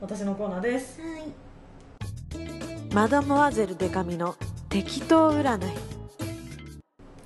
[0.00, 1.00] 私のコーナーです。
[1.00, 1.22] はい。
[2.92, 4.34] マダモアゼルデカミの
[4.68, 5.60] 適当占い、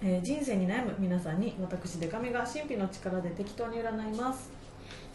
[0.03, 4.51] えー人生に悩む皆さんに私デカミが神秘の力で適当に占います。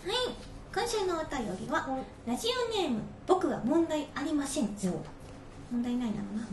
[0.06, 1.86] はい今週のお便りは
[2.26, 4.70] ラジオネーム僕は問題ありません。
[5.70, 6.48] 問題ないだろうな。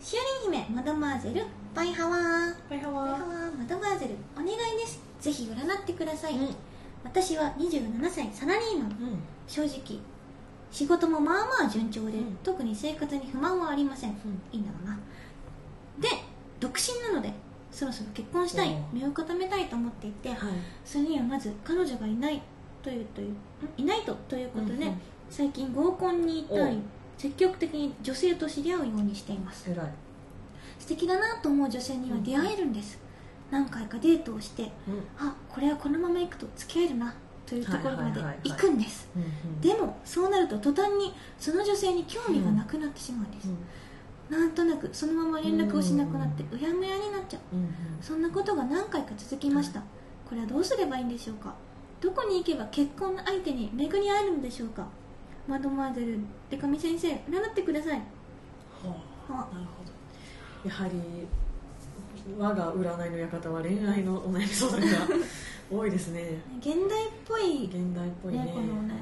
[0.00, 0.64] しおりん。
[0.64, 2.18] 姫マドマーゼルバイハワー。
[2.18, 5.00] はいはバイハワわーマドマーゼルお願いです。
[5.20, 6.32] ぜひ占ってください、
[7.04, 8.88] 私は27歳サラリーマン。
[8.88, 9.18] うん。
[9.46, 10.00] 正直
[10.72, 12.36] 仕事もまあまあ順調で、うん。
[12.42, 14.14] 特に生活に不満はありません、ん。
[14.50, 14.98] いいんだろうな。
[16.00, 16.08] で
[16.58, 17.32] 独身なので
[17.70, 18.76] そろそろ結婚したい。
[18.92, 20.38] お身を固めたいと思っていてはい。
[20.84, 22.42] それにはまず彼女がいない
[22.86, 23.36] というというん
[23.76, 25.00] いないとということで、うんうん。
[25.28, 29.68] 最近合コンに行ったりお積極的に女性と知り合うようにしています。
[29.68, 29.86] 偉い。
[30.78, 33.00] 素敵だなと思う女性には出会えるんです、
[33.50, 34.70] 何回かデートをして
[35.18, 37.12] あこれはこのまま行くと付き合えるな
[37.44, 39.08] というところまで行くんです。
[39.16, 39.60] うんうん。
[39.60, 43.48] でもそうなると途端にその女性に興味がなくなってしまうんです、
[44.30, 47.56] なんとなくそのまま連絡をしなくなってうやむやになっちゃう。
[47.56, 47.68] うんうん。
[48.00, 49.82] そんなことが何回か続きました。
[50.28, 51.54] これはどうすればいいんでしょうか
[52.06, 54.86] どこに行けば結婚の相手に巡り合えるのでしょうか？
[55.48, 57.98] マドモアゼルデカミ先生占ってください。
[57.98, 58.04] は
[59.28, 59.82] あはなるほ
[60.62, 60.68] ど。
[60.68, 61.26] やはり
[62.38, 64.86] 我が占いの館は恋愛のお悩み相談が
[65.68, 66.40] 多いですね。
[66.60, 68.38] 現代っぽい現代っぽいね。
[68.44, 68.86] ねこのお悩み。
[68.86, 69.00] なる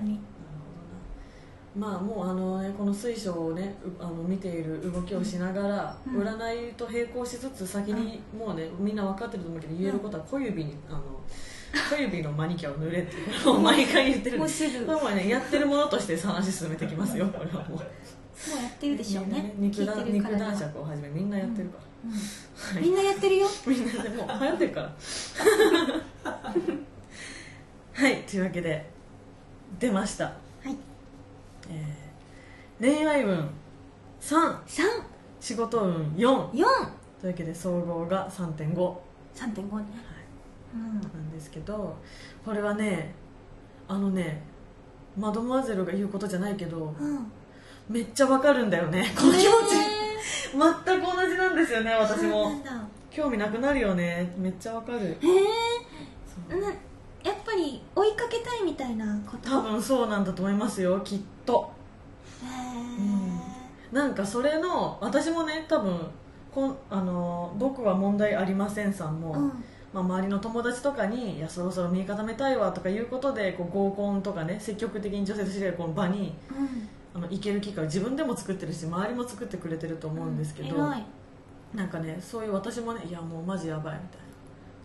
[1.77, 1.93] ほどな。
[1.93, 6.23] まあもうあのねこの水晶をねうあの見ている動きをしながら、うん。
[6.23, 11.01] 占いと並行しつつ先にもうねみんな分かってると思うけど言えることは小指にあの
[11.91, 14.37] 小指のマニキュアを塗れっていうのを毎回言ってる。
[14.37, 14.87] んもうですすぐ。
[14.87, 17.79] これもねやってるものとして話進めてきますよ これはもう。
[17.79, 19.55] もうやってるでしょうね。
[19.57, 21.79] 肉弾肉からには弾尺をはじめみんなやってるか
[22.75, 23.47] ら、みんなやってるよ。
[23.67, 24.93] みんなでもう流行ってるから。
[27.95, 28.91] はいというわけで
[29.79, 30.33] 出ました、は
[30.67, 30.77] い。
[31.71, 32.05] えー
[32.81, 33.49] 恋愛運
[34.21, 34.83] 3 3
[35.41, 38.75] 仕事運4 4というわけで総合が3.5
[39.35, 40.14] 3.5ねうん
[40.79, 41.97] なんですけど
[42.45, 43.15] これはね
[43.89, 44.43] あのね
[45.19, 47.31] マドモアゼルが言うことじゃないけどうん。
[47.89, 49.47] めっちゃわかるんだよねこの気持ち、
[50.55, 52.51] 全く同じなんですよね私も。
[53.11, 55.01] 興味なくなるよねめっちゃわかる。
[55.01, 55.11] へ
[56.51, 56.69] えな
[57.23, 59.51] やっぱり追いかけたいみたいなこと？
[59.51, 61.71] 多分そうなんだと思いますよきっと。
[62.43, 62.47] へ
[63.93, 65.99] えなんかそれの私もね多分
[66.51, 76.89] こんあの僕は問題ありませんさんも、うんまあ、周りの友達とかに「いやそろそろ見固めたいわ」とかいうことでこう合コンとかね積極的に女性と知り合うこの場にうん。
[77.17, 81.07] あの行ける機会を自分でも作ってるし周りも作ってくれてると思うんですけど、偉い。
[81.73, 84.25] なんかねそういう私もね「いやもうマジやばい」みたいな。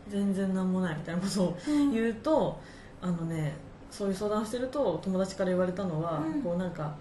[0.09, 1.91] 全然なんもないみたいなことをうん。
[1.91, 2.59] 言うと、
[3.01, 3.55] あのね
[3.89, 6.43] そういう相談してると友達から言われたのは、うん。
[6.43, 6.93] こうなんか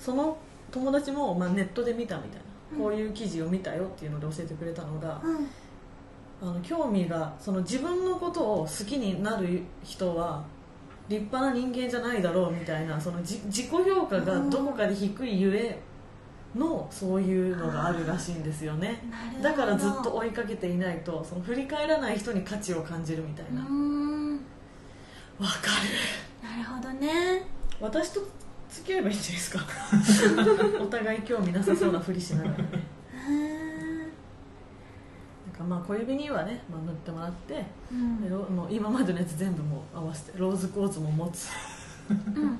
[0.00, 0.36] その
[0.72, 2.38] 友達も、まあ、ネットで見たみたいな、
[2.72, 2.82] うん。
[2.82, 5.46] こういう記事を見たよっていうので教えてくれたのが、うん
[6.42, 10.44] あの興味がその自分のことを好きになる人は
[11.08, 15.78] 立派な人間じゃないだろうみたいなそのじ自己評価がどこかで低いゆえ
[16.54, 19.02] のそういうのがあるらしいんですよね。
[19.42, 24.38] だからずっと追いかけていないとその振り返らない人に価値を感じるみたいうなわ、ん
[25.38, 25.70] か
[26.42, 27.40] なるほどね。
[27.40, 27.42] る
[27.80, 28.20] 私と
[28.70, 29.60] 付き合えばいいんじゃないですか。
[30.82, 32.64] お互い興味なさそうなふりしながらね
[35.56, 38.22] かまあ小指にはね、まあ、塗ってもらってうん。
[38.22, 41.48] でロもう今までのやつ全部もう合わせてローズクォーツも持つ。
[42.10, 42.58] うん。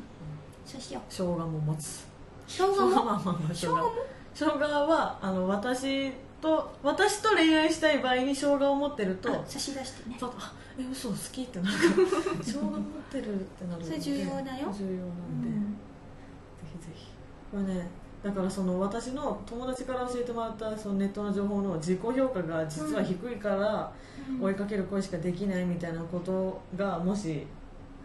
[0.64, 1.02] そうしよう。
[1.08, 2.06] 生姜も持つ。
[2.46, 3.04] 生姜も？
[3.04, 3.92] まあま生姜
[4.34, 10.16] 生姜はあの私と私と恋愛したい場合に生姜を持ってるとあ差し出してね。
[10.18, 11.76] ちょっとあえ嘘好きってなる。
[12.42, 12.80] 生姜持っ
[13.10, 13.84] てるってなるので。
[13.84, 14.44] それ重要だよ。
[14.44, 15.72] 重要なんで、うん。
[15.72, 17.12] ぜひぜひ。
[17.50, 17.88] これね
[18.24, 23.92] だからその私の友達から教えてもらったそのネットの情報の自己評価が実は低いから
[24.40, 27.46] 追いかける恋しかできないみたいなことがもし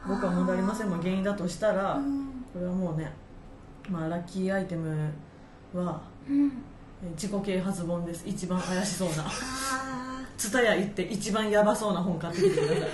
[0.05, 2.29] 僕は問題ありませんも原因だとしたらうん。
[2.51, 3.11] これはもうね、
[3.89, 5.09] まあ、ラッキーアイテム
[5.73, 6.01] は
[7.11, 8.23] 自己啓発本です。
[8.25, 9.23] 一番怪しそうな。
[9.25, 9.29] あ
[10.37, 12.89] 蔦屋行って一番ヤバそうな本買ってきてください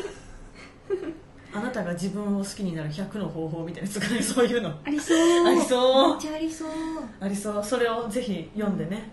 [1.55, 4.69] あなたが自分を好きになる100の方法みたいなやつがね そういうの。
[4.69, 5.47] ーありそう。
[5.47, 6.11] ありそう。
[6.11, 6.69] めっちゃありそう。
[7.19, 7.63] ありそう。
[7.63, 9.09] それをぜひ読んでね。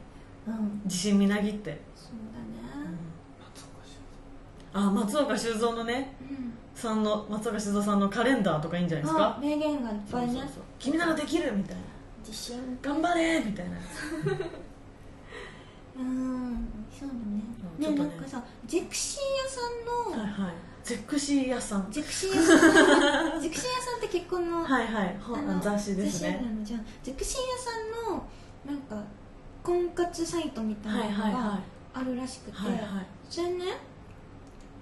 [0.47, 0.81] うん。
[0.85, 2.97] 自信みなぎって、そうだね。
[4.75, 6.53] あ松岡修造のねうん。
[6.75, 9.39] さんの松岡修造さんのカレンダーとかいいんじゃないですあか？
[9.41, 10.33] 名言がいっぱいね。
[10.33, 10.63] そうそうそう。
[10.79, 11.83] 君ならできるみたいな。
[12.27, 12.79] 自信。
[12.83, 13.77] 頑張れみたいな。
[15.97, 16.69] うん。
[16.99, 17.21] そうだね。
[17.79, 17.97] ね。
[17.97, 19.61] ねなんかさゼクシー屋さ
[20.17, 21.87] んの、はいはいゼクシー屋さん。
[21.91, 23.41] ゼクシー屋さん。
[23.41, 25.17] ゼクシー屋さんって結婚の、 はいはい。
[25.21, 26.45] ほあの雑誌ですね。
[26.59, 26.65] の。
[26.65, 28.27] じゃんゼクシー屋さんの
[28.67, 29.05] なんか
[29.63, 31.61] 婚活サイトみたいはいなのがはいは
[31.95, 33.07] あるらしくて、いはいはい。
[33.31, 33.65] それね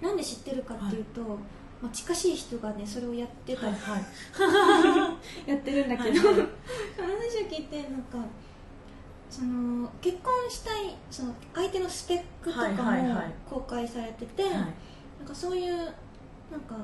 [0.01, 3.97] なんで知ってるかっていうと、まあ、近しい人がねそれをやってた、はいは
[5.45, 5.49] い。
[5.51, 6.47] やってるんだけど、はいはい。
[6.95, 8.17] その話を聞いてなんか
[9.29, 13.33] その結婚したいその相手のスペックとかはいもはいはい。
[13.47, 14.53] 公開されてて、はい
[15.21, 15.85] なんかそういうなん
[16.61, 16.75] か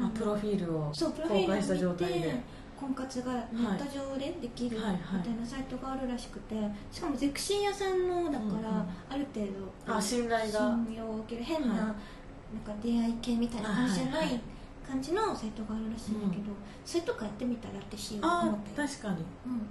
[0.00, 2.20] あプロフィールをそうプロフィ公開した状態で。
[2.20, 5.28] て婚活がネット上でできるみはいたはい。
[5.28, 6.56] いなサイトがあるらしくて
[6.90, 9.46] しかもゼクシー屋さんのだから、ある程
[9.86, 10.58] 度あ信頼が。
[10.86, 11.78] 信用を受ける変な,、はい。
[11.78, 14.40] なんか出会い系みたいな感じじゃない
[14.88, 16.50] 感じのサイトがあるらしいんだけど、
[16.84, 18.70] それとかやってみたらってしようとあ思って。
[18.82, 19.16] 確かに。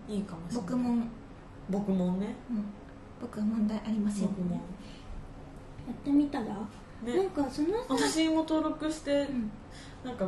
[0.10, 0.16] うん。
[0.16, 0.62] いいかもしれない。
[0.70, 1.04] 僕も、
[1.70, 2.34] 僕もね。
[2.50, 2.66] うん、
[3.20, 4.56] 僕は問題ありません僕も。
[4.56, 4.62] や
[5.92, 6.46] ってみたら、
[7.04, 9.52] なんねかそのさ、私も登録してうん。
[10.04, 10.26] なんか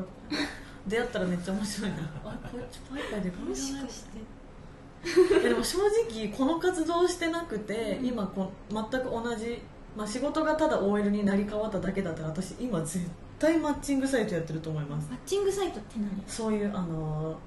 [0.88, 1.98] 出会ったらめっちゃ面白いな。
[2.24, 5.50] あこいつパイパイでもしかして。
[5.50, 5.78] でも正
[6.12, 8.06] 直この活動をしてなくて、うん。
[8.06, 9.62] 今こう全く同じ、
[9.96, 13.00] まあ、仕事がただ OL になり変わっただけだったら私今絶
[13.40, 15.08] 対マッチングサイトやってると思います。
[15.10, 16.24] マッチングサイトって何？
[16.28, 17.38] そういうあの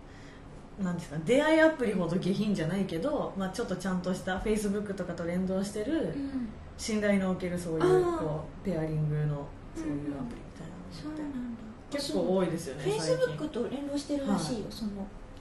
[0.82, 6.48] なんですか出会いアプリほど下品じゃないけど、まあ、ちょっとちゃんとしたフェイスブックとかと連動してるうん
[6.78, 14.90] 信頼のおけるそういうこうペアリングのそういうアプリみたいなのって、そうなんだ結構多いですよねフェイスブックと連動してるらしいよ、その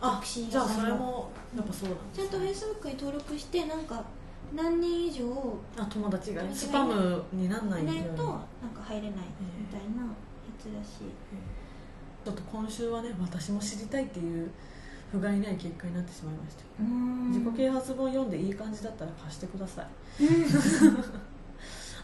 [0.02, 2.22] あじゃあそれもやっぱそうなんですね。
[2.22, 4.04] ちゃんとフェイスブックに登録してなんか
[4.56, 10.10] 何人以上あ友達がスパムになんないいないとなんか入れないみたいなや
[10.60, 11.06] つらし。
[11.06, 11.12] い
[12.26, 14.50] ちょっと今週はね私も知りたいっていう
[15.12, 16.64] 不甲斐ない結果になってしまいました。
[17.30, 19.86] 自己啓発本読んでいい感じだったら貸してください。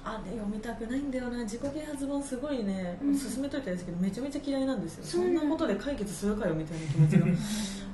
[0.03, 1.43] あれ読みたくないんだよな。
[1.43, 3.17] 自己啓発本すごいね、うん。
[3.17, 5.03] 勧めといたんですけどめちゃめちゃ嫌いなんですよ。
[5.05, 7.25] そんなことで解決するかよみたいな気持ちが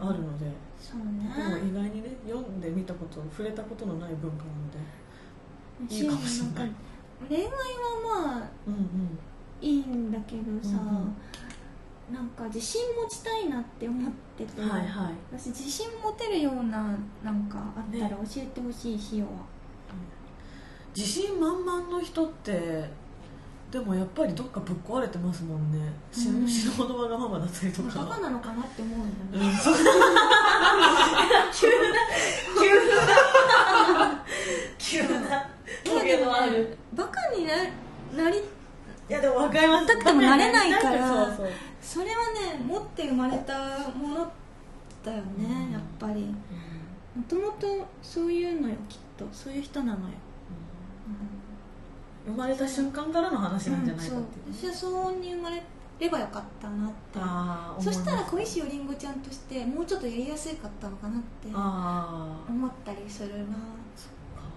[0.10, 0.46] あるので。
[0.80, 4.72] そうでもね意外にね読んでみたこと触れたことのない文化なの
[5.90, 6.72] でいいかもしれない。
[7.28, 7.50] 恋愛は
[8.24, 9.20] まあうんうん。
[9.60, 11.16] いいんだけどさ、うん
[12.12, 15.14] なんか自信持ちたいなって思ってて、はいはい。
[15.32, 19.32] 私自信持てるようななんかあったらね教えてほしいしよは、
[20.96, 22.90] 自信満々の人って
[23.70, 25.80] でもやっぱりどっかぶっ壊れてますもんね。
[26.12, 26.46] 死うん。
[26.46, 28.00] ぬ死ぬほどわがままだったりとか。
[28.00, 29.58] バカなのかなって思うんだよね、うん。
[29.58, 29.76] そ う
[31.54, 31.76] 急な。
[34.78, 35.50] 急な。
[35.84, 38.42] トゲのあるバカにななりい
[39.10, 39.88] やでも分かります。
[39.88, 41.50] だっても慣れないからそうそう
[41.82, 42.16] それは
[42.58, 44.32] ね持って生まれたもの
[45.04, 45.72] だよね、うん。
[45.72, 46.26] やっぱり。
[47.16, 49.26] もともとそういうのよきっと。
[49.32, 50.14] そういう人なのよ、
[52.28, 55.64] 生まれた瞬間からの話なんじゃないかそうっていう、私は騒音に生まれ
[56.00, 57.20] ればよかったなって。
[57.84, 63.36] そしたら小い石をりんごちゃんとしてもうちょっとやりやすかったのかなって思ったりするな、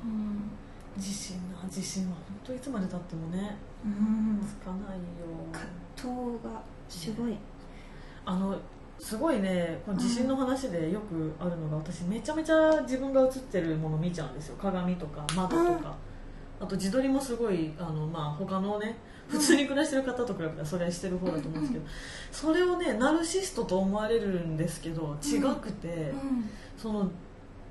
[0.04, 0.50] うん
[0.96, 5.04] 自信な自信は本当いつまでたってもねうん、つかないよ。
[5.50, 5.66] 葛
[5.96, 6.60] 藤が
[6.90, 7.36] すごい、
[8.26, 8.56] あの
[8.98, 14.56] すごいねこの自信の話でよくあるのが私めちゃめちゃ自分が映ってるもの見ちゃうんですよ。
[14.56, 15.96] 鏡とか窓とか、
[16.60, 21.84] あと自撮りもすごいあの、まあ、他のね普通に暮らしてる方と比べたらそれはしてる方だと思うんですけど、
[22.32, 26.50] それをねナルシストと思われるんですけど違くて、うん。
[26.76, 27.10] その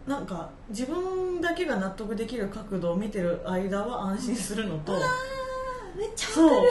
[0.08, 5.00] なんか自分だけが納得できる角度を見てる間は安心するのと、あー
[6.00, 6.70] めっちゃそう。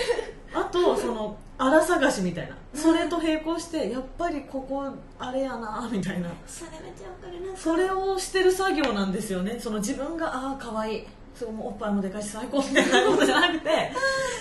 [0.55, 2.57] あとその荒探しみたいな。
[2.75, 6.31] それと並行してやっぱりここあれやなみたいな。
[6.47, 7.57] それめっちゃわかるな。
[7.57, 9.59] それをしてる作業なんですよね。
[9.59, 11.07] その自分がああ可愛い。
[11.35, 13.93] すごいもうおっぱいもでかいし最高みたいなことじゃなくて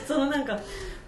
[0.07, 0.59] そのなんか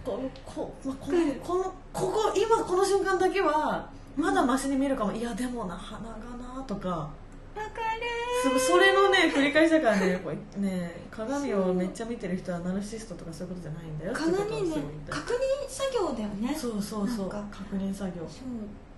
[0.05, 5.13] このこ,、まあ、このこのここ今この瞬間だけはまだマシに見えるかも。
[5.13, 6.15] いやでもな鼻が
[6.55, 7.09] なとか
[8.59, 10.19] それのね繰り返しだからね
[10.57, 14.75] ね鏡をめっちゃ見てる人はナルシストとかそういうことじゃないんだよ鏡ね
[15.09, 16.55] 確認作業だよね。
[16.55, 17.29] そうそうそう。
[17.29, 18.47] 確認作業、そう。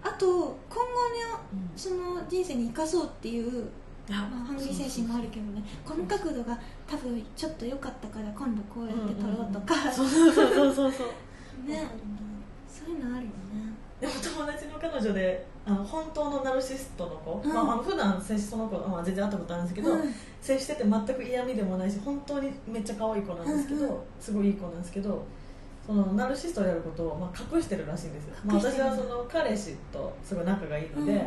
[0.03, 1.19] あと今後ね
[1.53, 1.77] うん。
[1.77, 3.69] その人生に生かそうっていう、
[4.09, 5.63] まあ、ハングリー精神もあるけどね。
[5.85, 6.57] この角度が
[6.87, 11.11] 多分ちょっと良かったから今度こうやって撮ろうとか、そうそうそうそうそう。
[11.67, 11.87] ね
[12.67, 17.53] そういうのあるよねでも友達の彼女であの本当のナルシストの子、うん。
[17.53, 20.15] まあ、あの普段接しその子、まあ、全然会ったことあるんですけど、うん。
[20.41, 23.89] 接してて全く嫌味でもないし本当にめっちゃ可愛い子なんですけど、うん。
[23.89, 25.25] うんすごいいい子なんですけど
[25.85, 31.19] そのナルシストをやることを、まあ、隠してるらしいんですよ、まあ、私はその彼氏とすごい仲がいいので、うん。
[31.19, 31.21] あ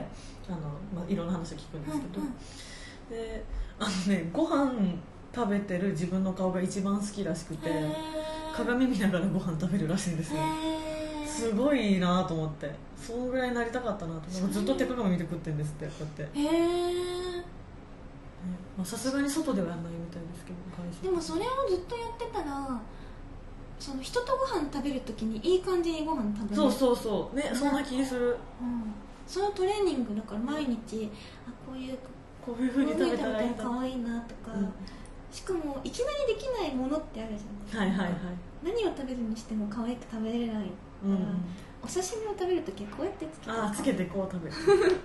[0.57, 0.59] の
[0.95, 2.35] まあ、いろんな話を聞くんですけど、うんうん
[3.11, 3.45] で
[3.79, 4.73] あのねご飯
[5.35, 7.69] 食べてる自分の顔が一番好きらしくて
[8.55, 10.41] 鏡見ながらご飯食べるらしいんですよ。
[10.41, 10.94] へー
[11.35, 12.71] すごいいいなと思って。
[12.97, 14.31] そんぐらいになりたかったなと。
[14.31, 16.39] なんかずっと手鏡見て食ってんですってこうやって。
[16.39, 16.51] へえ
[17.39, 17.45] ね。
[18.77, 22.81] まあさすがに外ではやんないみたいですけどでもそれをずっとやってたら
[23.79, 26.57] その人とご飯食べるときにいい感じにご飯食べる。
[26.57, 27.37] そうそうそう。
[27.37, 28.37] ねそんな気する。
[28.61, 28.93] うん、
[29.27, 31.11] そのトレーニングだから毎日
[31.47, 31.99] あこういう
[32.45, 34.73] こういうふうに食べたらいいんだ可愛いなとか、うん。
[35.31, 38.17] しかもいきなりできないものってあるじゃないはいはいはい。
[38.63, 40.57] 何を食べるにしても可愛く食べれない。
[40.57, 40.71] うん
[41.85, 44.57] お刺身を食べるときはこうやってつけてあーつけてこう食べる。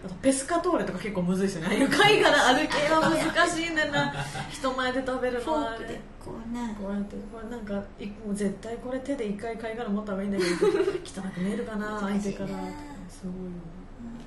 [0.06, 1.68] あとペスカトーレとか結構むずいですよね。
[1.68, 4.14] ああいう貝からある系は難しいんだよな。
[4.50, 10.68] 人前で食べるフのはあれォークでこうねこうやってこれなんかいもう絶対これ手で一回貝殻持った方がいいんだけど。
[11.04, 12.48] 汚く見えるかな相手から。
[12.48, 12.70] すごいよね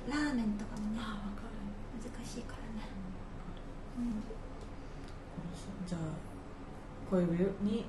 [0.07, 0.99] うんラーメンとかもね。
[1.01, 1.57] あ分かる。
[1.97, 2.85] 難しいからね、
[5.87, 6.01] じゃあ
[7.09, 7.85] 小指に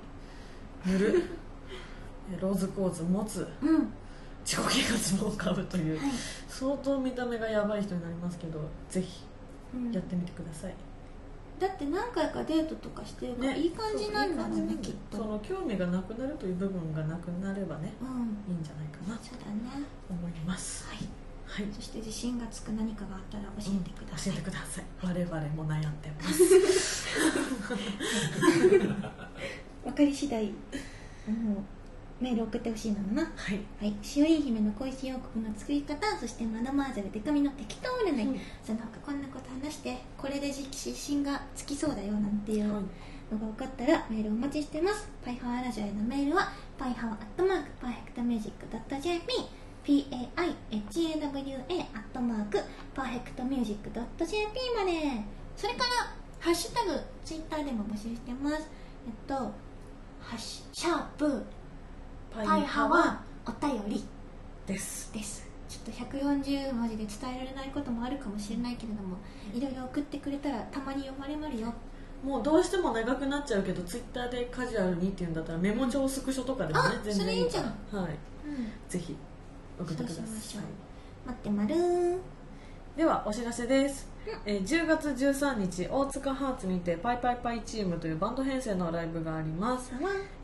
[0.86, 1.22] 塗る。
[1.40, 1.43] え
[2.40, 3.92] ローズコーツ持つうん、うん
[4.44, 6.10] 自己啓発本を買うというはい。
[6.48, 8.60] 相当見た目がやばい人になりますけど
[8.90, 9.24] ぜひ
[9.74, 9.90] うん。
[9.92, 10.74] やってみてください、
[11.58, 13.58] だって何回かデートとかしてね。
[13.58, 14.74] いい感じなんだろうね。
[14.82, 15.16] きっと。
[15.16, 18.52] その興味がなくなるという部分がなくなればねうん。
[18.52, 19.84] いいんじゃないかなとそうだね。
[20.10, 20.86] 思います。
[20.88, 20.98] はい。
[21.46, 21.66] はい。
[21.74, 24.84] そして自信がつく何かがあったら教えてください、教えてください。
[25.02, 27.08] 我々も悩んでます。
[29.84, 30.52] 分かり次第。
[31.26, 31.64] あの
[32.24, 33.22] メール送ってほしいなのな。
[33.22, 33.60] はい。
[33.78, 42.80] はい、しお姫の恋し王国の作り方そしてマダマーゼルデカミの適当占い、うんその他こんなこと話してこれで自信がつきそうだよなんていうのが
[43.38, 45.06] 分かったらメールお待ちしてます。
[45.22, 48.66] パイハワラジオへのメールはぱいはわアットマーク perfect music
[49.02, 49.34] .jp
[49.84, 52.58] PAIHAWA アットマーク
[52.94, 53.90] perfect music
[54.24, 54.40] .jp
[54.74, 55.20] まで。
[55.56, 58.66] それからハッシュタグツイッターでも募集してます。
[59.06, 61.44] えっとハッシュシャープ
[62.34, 64.04] ぱいはわお便り。
[64.66, 65.12] です。
[65.12, 65.46] です。
[65.68, 69.16] ちょっと140文字で伝えられないこともあるかもしれないけれども
[69.54, 71.72] いろいろ送ってくれたらたまに読まれまるよ。
[72.24, 77.72] もうどうしても長くなっちゃうけどツイッターでカジュアルにっていうんだったらメモ帳スクショとかでもねあ全然いいから。
[77.88, 78.06] そはい。
[78.08, 78.72] うん。
[78.88, 79.16] ぜひ
[79.78, 80.24] 送ってください。
[80.24, 80.60] 待
[81.30, 82.18] ってまるー
[82.96, 84.08] ではお知らせです、
[84.46, 89.92] えー10月13日大塚ハーツにてパイパイパイチームというバンド編成のライブがあります、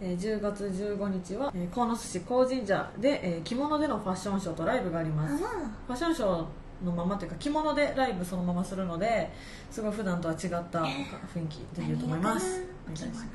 [0.00, 5.36] えー10月15日は、えー鴻巣市高神社で、えー着物でのファッションショーとライブがあります。
[5.36, 9.30] ファッションショーのままというか着物でライブそのままするので
[9.70, 12.64] すごい普段とは違った雰囲気できると思います。
[12.84, 13.26] お願いします、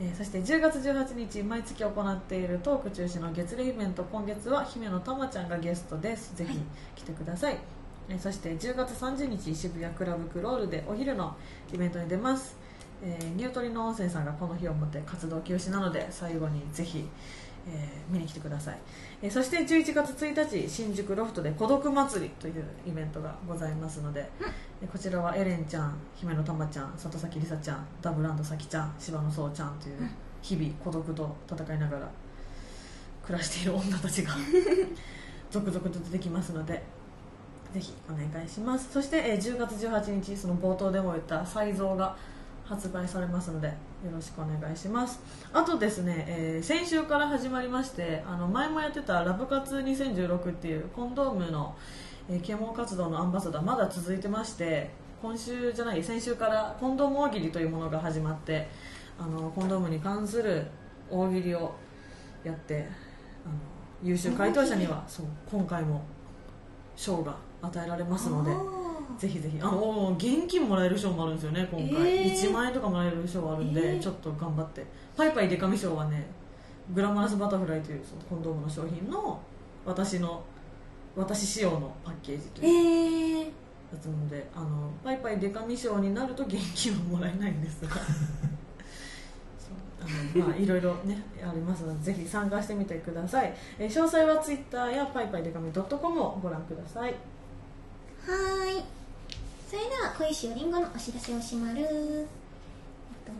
[0.00, 6.36] えーそして10月18日毎月行っているトーク中止の月例イベント今月は姫野たまちゃんがゲストです。
[6.36, 6.58] ぜひ
[6.96, 7.58] 来てください、
[8.08, 11.36] えーそして10月30日渋谷クラブクロールでお昼の
[11.72, 12.56] イベントに出ます、
[13.02, 17.04] えーニュートリノ温泉さんがこの日をもって活動休止なので最後にぜひ、
[17.68, 18.78] えー見に来てください、
[19.22, 24.28] えーそして11月1日新宿ロフトで孤独祭りというイベントがございますので、
[24.82, 30.08] えーこちらはエレンちゃん姫野たまちゃん里崎りさちゃんダブランドさきちゃん芝野そうちゃんという
[30.40, 32.08] 日々孤独と戦いながら
[33.26, 34.32] 暮らしている女たちが
[35.50, 36.82] 続々と出てきますので
[37.72, 38.92] ぜひお願いします。
[38.92, 42.16] そして、えー10月18日その冒頭でも言った再造が
[42.64, 43.74] 発売されますのでよ
[44.12, 45.20] ろしくお願いします。
[45.52, 51.74] あとですね、えー先週から始まりましてあの前もやってたラブ活2016っていうコンドームの、
[52.30, 54.90] えー啓蒙活動のアンバサダーまだ続いてまして
[55.20, 58.68] 今週じゃない先週からコンドーム大喜利というものが始まって
[59.18, 60.66] あのコンドームに関する
[61.10, 61.74] 大喜利を
[62.44, 62.86] やって
[63.44, 63.54] あの
[64.02, 66.02] 優秀回答者にはそう今回も
[66.96, 69.58] 賞が与えられますのであぜひぜひ。
[69.60, 72.32] あの現金もらえる賞もあるんですよね今回、えー。
[72.34, 74.00] 1万円とかもらえる賞があるんで、えー。
[74.00, 74.84] ちょっと頑張って。
[75.16, 76.26] パイパイデカミ賞はね
[76.94, 79.40] グラマラスバタフライというそのコンドームの商品の
[79.84, 80.42] 私の
[81.16, 83.50] 私仕様のパッケージとーいうえー、や
[84.00, 87.90] つなのであのパイパイデカミ賞になると現金はもらえないんですが。
[90.00, 97.14] あのまあいろいろねありますのでぜひ参加してみてください、えー詳細はツイッターやパイパイデカミ .com をご覧ください
[98.28, 98.84] はーい。
[99.66, 101.80] それでは小石よりんごのお知らせをしまる。
[101.80, 101.86] えっ
[103.24, 103.32] と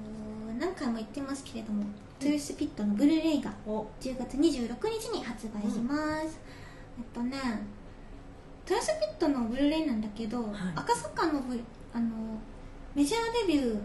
[0.59, 1.85] 何回も言ってますけれども、
[2.19, 3.87] トゥースピットのブルーレイがお。
[4.01, 6.41] 10月26日に発売します、
[6.99, 7.39] えっとね
[8.65, 10.53] トゥースピットのブルーレイなんだけど、はい。
[10.75, 11.61] 赤坂のブ
[11.93, 12.39] あの
[12.95, 13.81] メジャーデビュー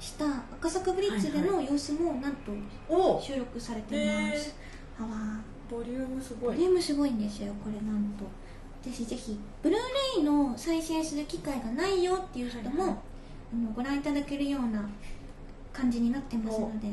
[0.00, 2.50] した赤坂ブリッツでの様子もなんと
[2.88, 3.20] お。
[3.20, 4.54] 収録されてます、
[4.98, 5.40] はわ
[5.70, 6.56] ボリュームすごい。
[6.56, 8.24] ボリュームすごいんですよこれなんと
[8.82, 9.78] ぜひぜひブルー
[10.16, 12.98] レイの再生する機会がないよっていう人も、はいはい
[13.50, 14.86] あのご覧いただけるような
[15.72, 16.88] 感じになってますので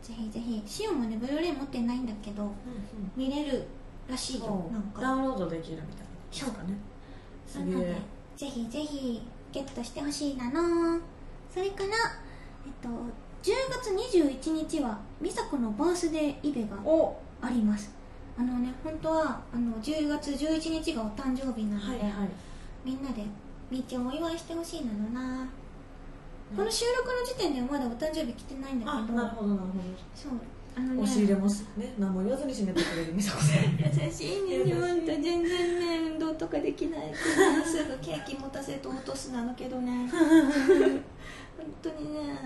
[0.00, 2.52] ぜひぜひシオンもねブルーレイ持ってないんだけど
[3.16, 3.64] 見れる
[4.08, 5.02] らしいよなんか。
[5.02, 6.06] ダウンロードできるみたいな。
[6.30, 6.50] そう。
[6.54, 6.74] かね
[7.46, 7.96] すなので
[8.36, 11.00] ぜひぜひゲットしてほしいなの。
[11.52, 11.88] それから、
[12.64, 12.88] えっと、
[13.42, 17.16] 10月21日は美佐子のバースデーイベがお。
[17.42, 17.90] あります
[18.38, 22.28] あのね本当はあの10月11日がお誕生日なので、はいはい。
[22.84, 23.22] みんなで
[23.70, 25.46] みーちゃんをお祝いしてほしいなのな、
[26.56, 29.18] この収録の時点ではまだお誕生日来てないんだあけど。
[29.18, 29.66] なるほどなるほ
[30.14, 30.32] そう。
[30.74, 31.54] あのどね押し入れもね
[31.98, 33.62] 何も言わずに締めてくれる美佐子さん。
[34.06, 37.06] 優しいね自分と全然ね運動とかできないか
[37.58, 40.08] ら すぐケーキ持たせて落とすなのけどね。
[40.10, 41.02] 本
[41.82, 42.38] 当にね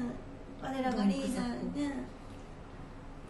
[0.60, 1.94] 我らがリーダーね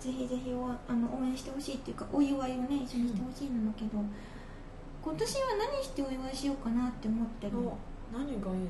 [0.06, 3.98] ぜひぜひおあの応援してほしいっていうかお祝いをね一緒にしてほしいなのけど、
[5.02, 5.40] 今年は
[5.72, 7.76] 何してお祝いしようかなって思ってるお
[8.12, 8.60] 何がいいだろうな。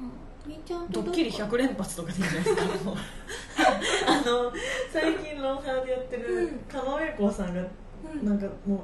[0.00, 0.50] うん。
[0.50, 2.92] みーちゃんとドッキリどこ100連発とかでいいんじゃないですか？
[4.08, 4.52] あの
[4.92, 8.26] 最近ロンハーでやってうるん狩野英孝さんがうん。
[8.26, 8.78] なんかもう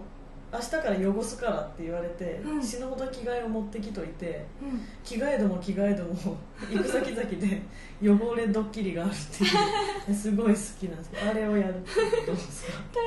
[0.53, 2.63] 明日から汚すからって言われて、うん。
[2.63, 4.81] 死ぬほど着替えを持ってきといてうん。
[5.03, 6.37] 着替えども着替えども
[6.71, 7.63] 行く先々で
[8.03, 11.11] 汚れドッキリがあるっていう すごい好きなんです。
[11.11, 11.91] けどあれをやるって
[12.27, 12.73] どうですか？
[12.93, 13.03] 大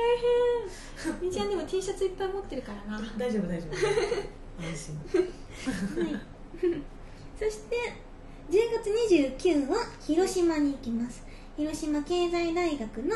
[1.12, 1.20] 変。
[1.20, 3.00] みーちゃんでも T シャツいっぱい持ってるからな。
[3.16, 4.66] 大丈夫大丈夫。
[4.66, 4.98] 安心。
[7.38, 7.76] そして
[8.50, 8.90] 10月
[9.38, 11.22] 29は広島に行きます。
[11.56, 13.14] 広島経済大学の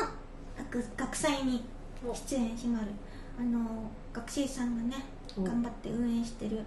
[0.57, 1.63] 学学祭に
[2.29, 2.87] 出演しまる。
[3.39, 5.03] あの学生さんがね
[5.37, 6.59] お頑張って運営してる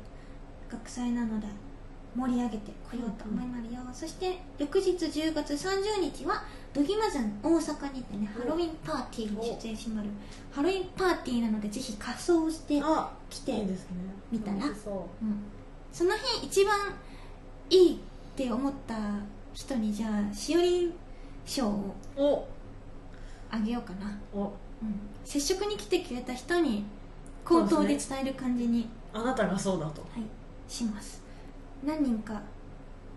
[0.71, 1.47] 学祭なので
[2.17, 10.09] 盛り上げてこようと思いますよ、そして翌日10月30日はドギマザン大阪にてねおハロウィンパーティーに出演しまる
[10.53, 13.97] ハロウィンパーティーなのでぜひ仮装してあ来ていいですね。
[14.31, 14.73] 見たら。
[14.75, 15.25] そう。
[15.25, 15.43] ん。
[15.93, 16.95] その日一番
[17.71, 17.99] いいっ
[18.37, 18.95] て思った
[19.53, 20.93] 人にじゃあしおりん
[21.45, 22.49] 賞を
[23.51, 24.53] あげようかな、お。
[24.83, 26.85] うん、接触に来てくれた人に
[27.45, 30.01] 口頭で伝える感じに、あなたがそうだと。
[30.03, 31.23] はい、します。
[31.85, 32.41] 何人か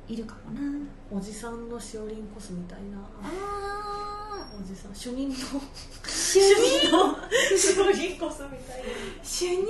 [0.08, 0.62] いるかもな。
[1.12, 2.98] おじさんのしおりんコスみたいな。
[3.24, 4.96] あおじさん。
[4.96, 5.36] 主任の。
[6.06, 6.92] 主任？
[6.92, 7.16] の
[7.58, 8.86] しおりんコスみたいな。
[9.24, 9.66] 主任？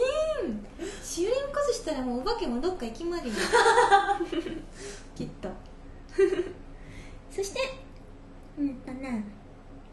[1.03, 3.35] 主任こそしたらもうお化けもどっか行きまるよ。
[5.15, 5.49] きっと。
[7.31, 7.59] そして
[8.57, 9.23] うんとね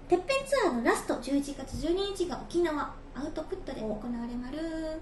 [0.08, 3.98] てっぺんツアーのラスト11月12日が沖縄アウトプットで行わ
[4.28, 5.00] れまる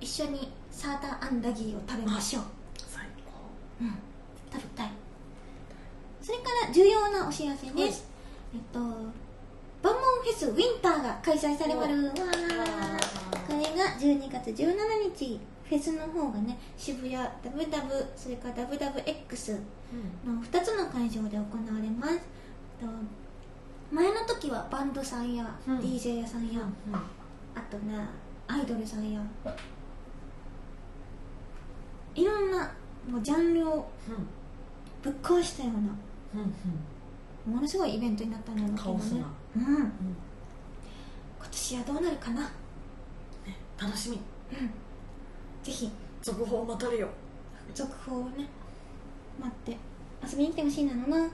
[0.00, 2.42] 一緒にサーターアンダギーを食べましょう。
[2.76, 3.32] 最高。
[3.80, 3.94] うん。
[4.52, 4.90] 食べたい。
[6.20, 7.90] それから重要なお知らせです、はい。
[8.54, 8.80] えっと
[9.82, 12.06] バンモンフェスウィンターが開催されまる。
[12.06, 12.14] わー。
[13.46, 14.76] これが12月17
[15.14, 15.40] 日。
[15.68, 19.58] フェスの方がね渋谷ダブダブそれからダブダブ X
[20.24, 22.18] の2つの会場で行われます。
[22.80, 22.86] と
[23.90, 25.78] 前の時はバンドさんや、うん。
[25.78, 26.60] DJ 屋さんや、
[27.56, 27.94] あとね
[28.46, 29.20] アイドルさんや
[32.14, 32.24] い。
[32.24, 32.70] ろんな
[33.10, 33.88] もうジャンルを
[35.02, 35.72] ぶっ壊したよう
[36.36, 36.44] な
[37.46, 38.98] ものすごいイベントになったんだろうけどね。
[38.98, 39.26] カオスな。
[39.56, 39.62] うん。
[39.64, 39.92] 今
[41.50, 42.50] 年はどうなるかな？
[43.78, 44.20] 楽しみ。
[45.62, 45.90] ぜひ。
[46.22, 47.08] 続報を待たれよ
[47.72, 48.48] 続報をね
[49.40, 49.76] 待って。
[50.26, 51.28] 遊びに来てほしいなのな。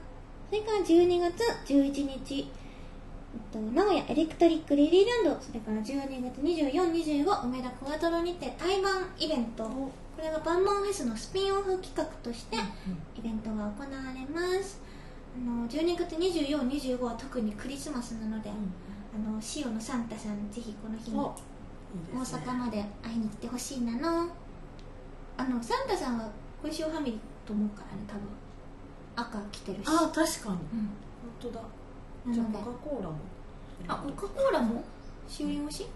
[0.49, 2.51] それから12月11日
[3.51, 9.63] と名古屋エレクトリックリリーランドそれから12月2425梅田クワトロにて対バンイベント。
[9.63, 12.57] これがバンバンフェスのスピンオフ企画として
[13.17, 14.79] イベントが行われます。
[15.35, 18.53] あの12月2425は特にクリスマスなので、あ
[19.17, 21.33] の塩のサンタさんぜひこの日にお
[22.15, 24.29] 大阪まで会いに来てほしいなの。
[25.35, 26.29] あのサンタさんは
[26.61, 28.21] 小石ファミリーと思うからね多分。
[29.15, 29.87] 赤着てるし。
[29.87, 30.25] あ確かに。
[30.25, 31.61] う本当だ
[32.31, 33.17] じゃあコカ・コーラも。
[33.87, 34.83] あコカ・コーラも？
[35.39, 35.87] 塩推し？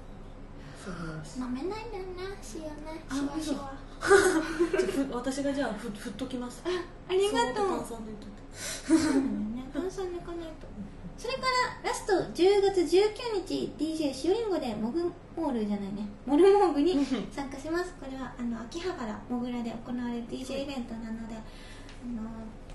[1.38, 2.38] 飲めないんだよね。
[2.56, 3.04] 塩ね。
[3.10, 3.62] あシュワシュ嘘。
[3.62, 3.72] ワ
[4.80, 6.64] じゃあふ私がじゃあふ振っときます。
[6.66, 6.70] あ
[7.14, 7.68] りがとう。
[7.68, 7.86] 炭
[9.92, 10.68] 酸抜かないと。
[11.18, 11.40] それか
[11.84, 16.08] らラスト10月19日 DJ しおりんごでモグモールじゃないね。
[16.26, 17.94] モルモーグに参加します。
[18.00, 21.40] これはあの秋葉原モグラで行われる DJ イベントなので、あ
[22.22, 22.22] の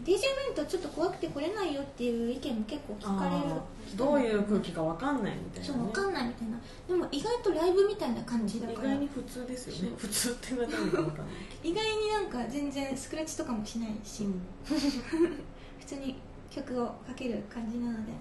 [0.04, 3.60] DJ イベントちょっと怖くて来れないよっていう意見も結構聞かれる。
[3.96, 6.60] どういう空気かわかんないみたいな、ね、そう分かんないみたいな。
[6.88, 8.88] でも意外とライブみたいな感じだ意から。
[8.90, 9.94] 外に普通ですよね。
[9.96, 11.26] 普通って言われたのかわかんない。
[11.62, 14.26] 意外になんか全然スクラッチとかもしないし、
[14.66, 16.16] 普通に
[16.50, 18.12] 曲をかける感じなので、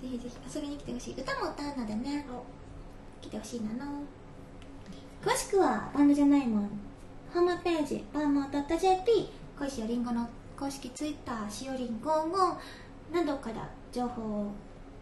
[0.00, 1.14] ぜひぜひ遊びに来てほしい。
[1.14, 2.26] 歌も歌うのでね。
[3.20, 4.02] 来てほしいなの。
[5.22, 6.70] 詳しくはバンドじゃないもん。
[7.34, 10.26] ホームページバンモン .jp 恋しおりんごの
[10.58, 12.56] 公式ツイッターしおりん55
[13.12, 14.52] などから情報を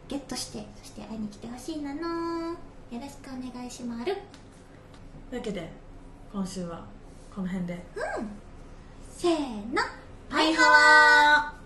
[0.07, 2.51] ゲットしてそして会いに来てほしいなの。
[2.51, 2.57] よ
[2.93, 4.05] ろしくお願いします。
[4.05, 5.69] というわけで
[6.31, 6.85] 今週は
[7.35, 7.83] この辺で。
[9.11, 9.83] せーの。
[10.29, 11.66] パイハワー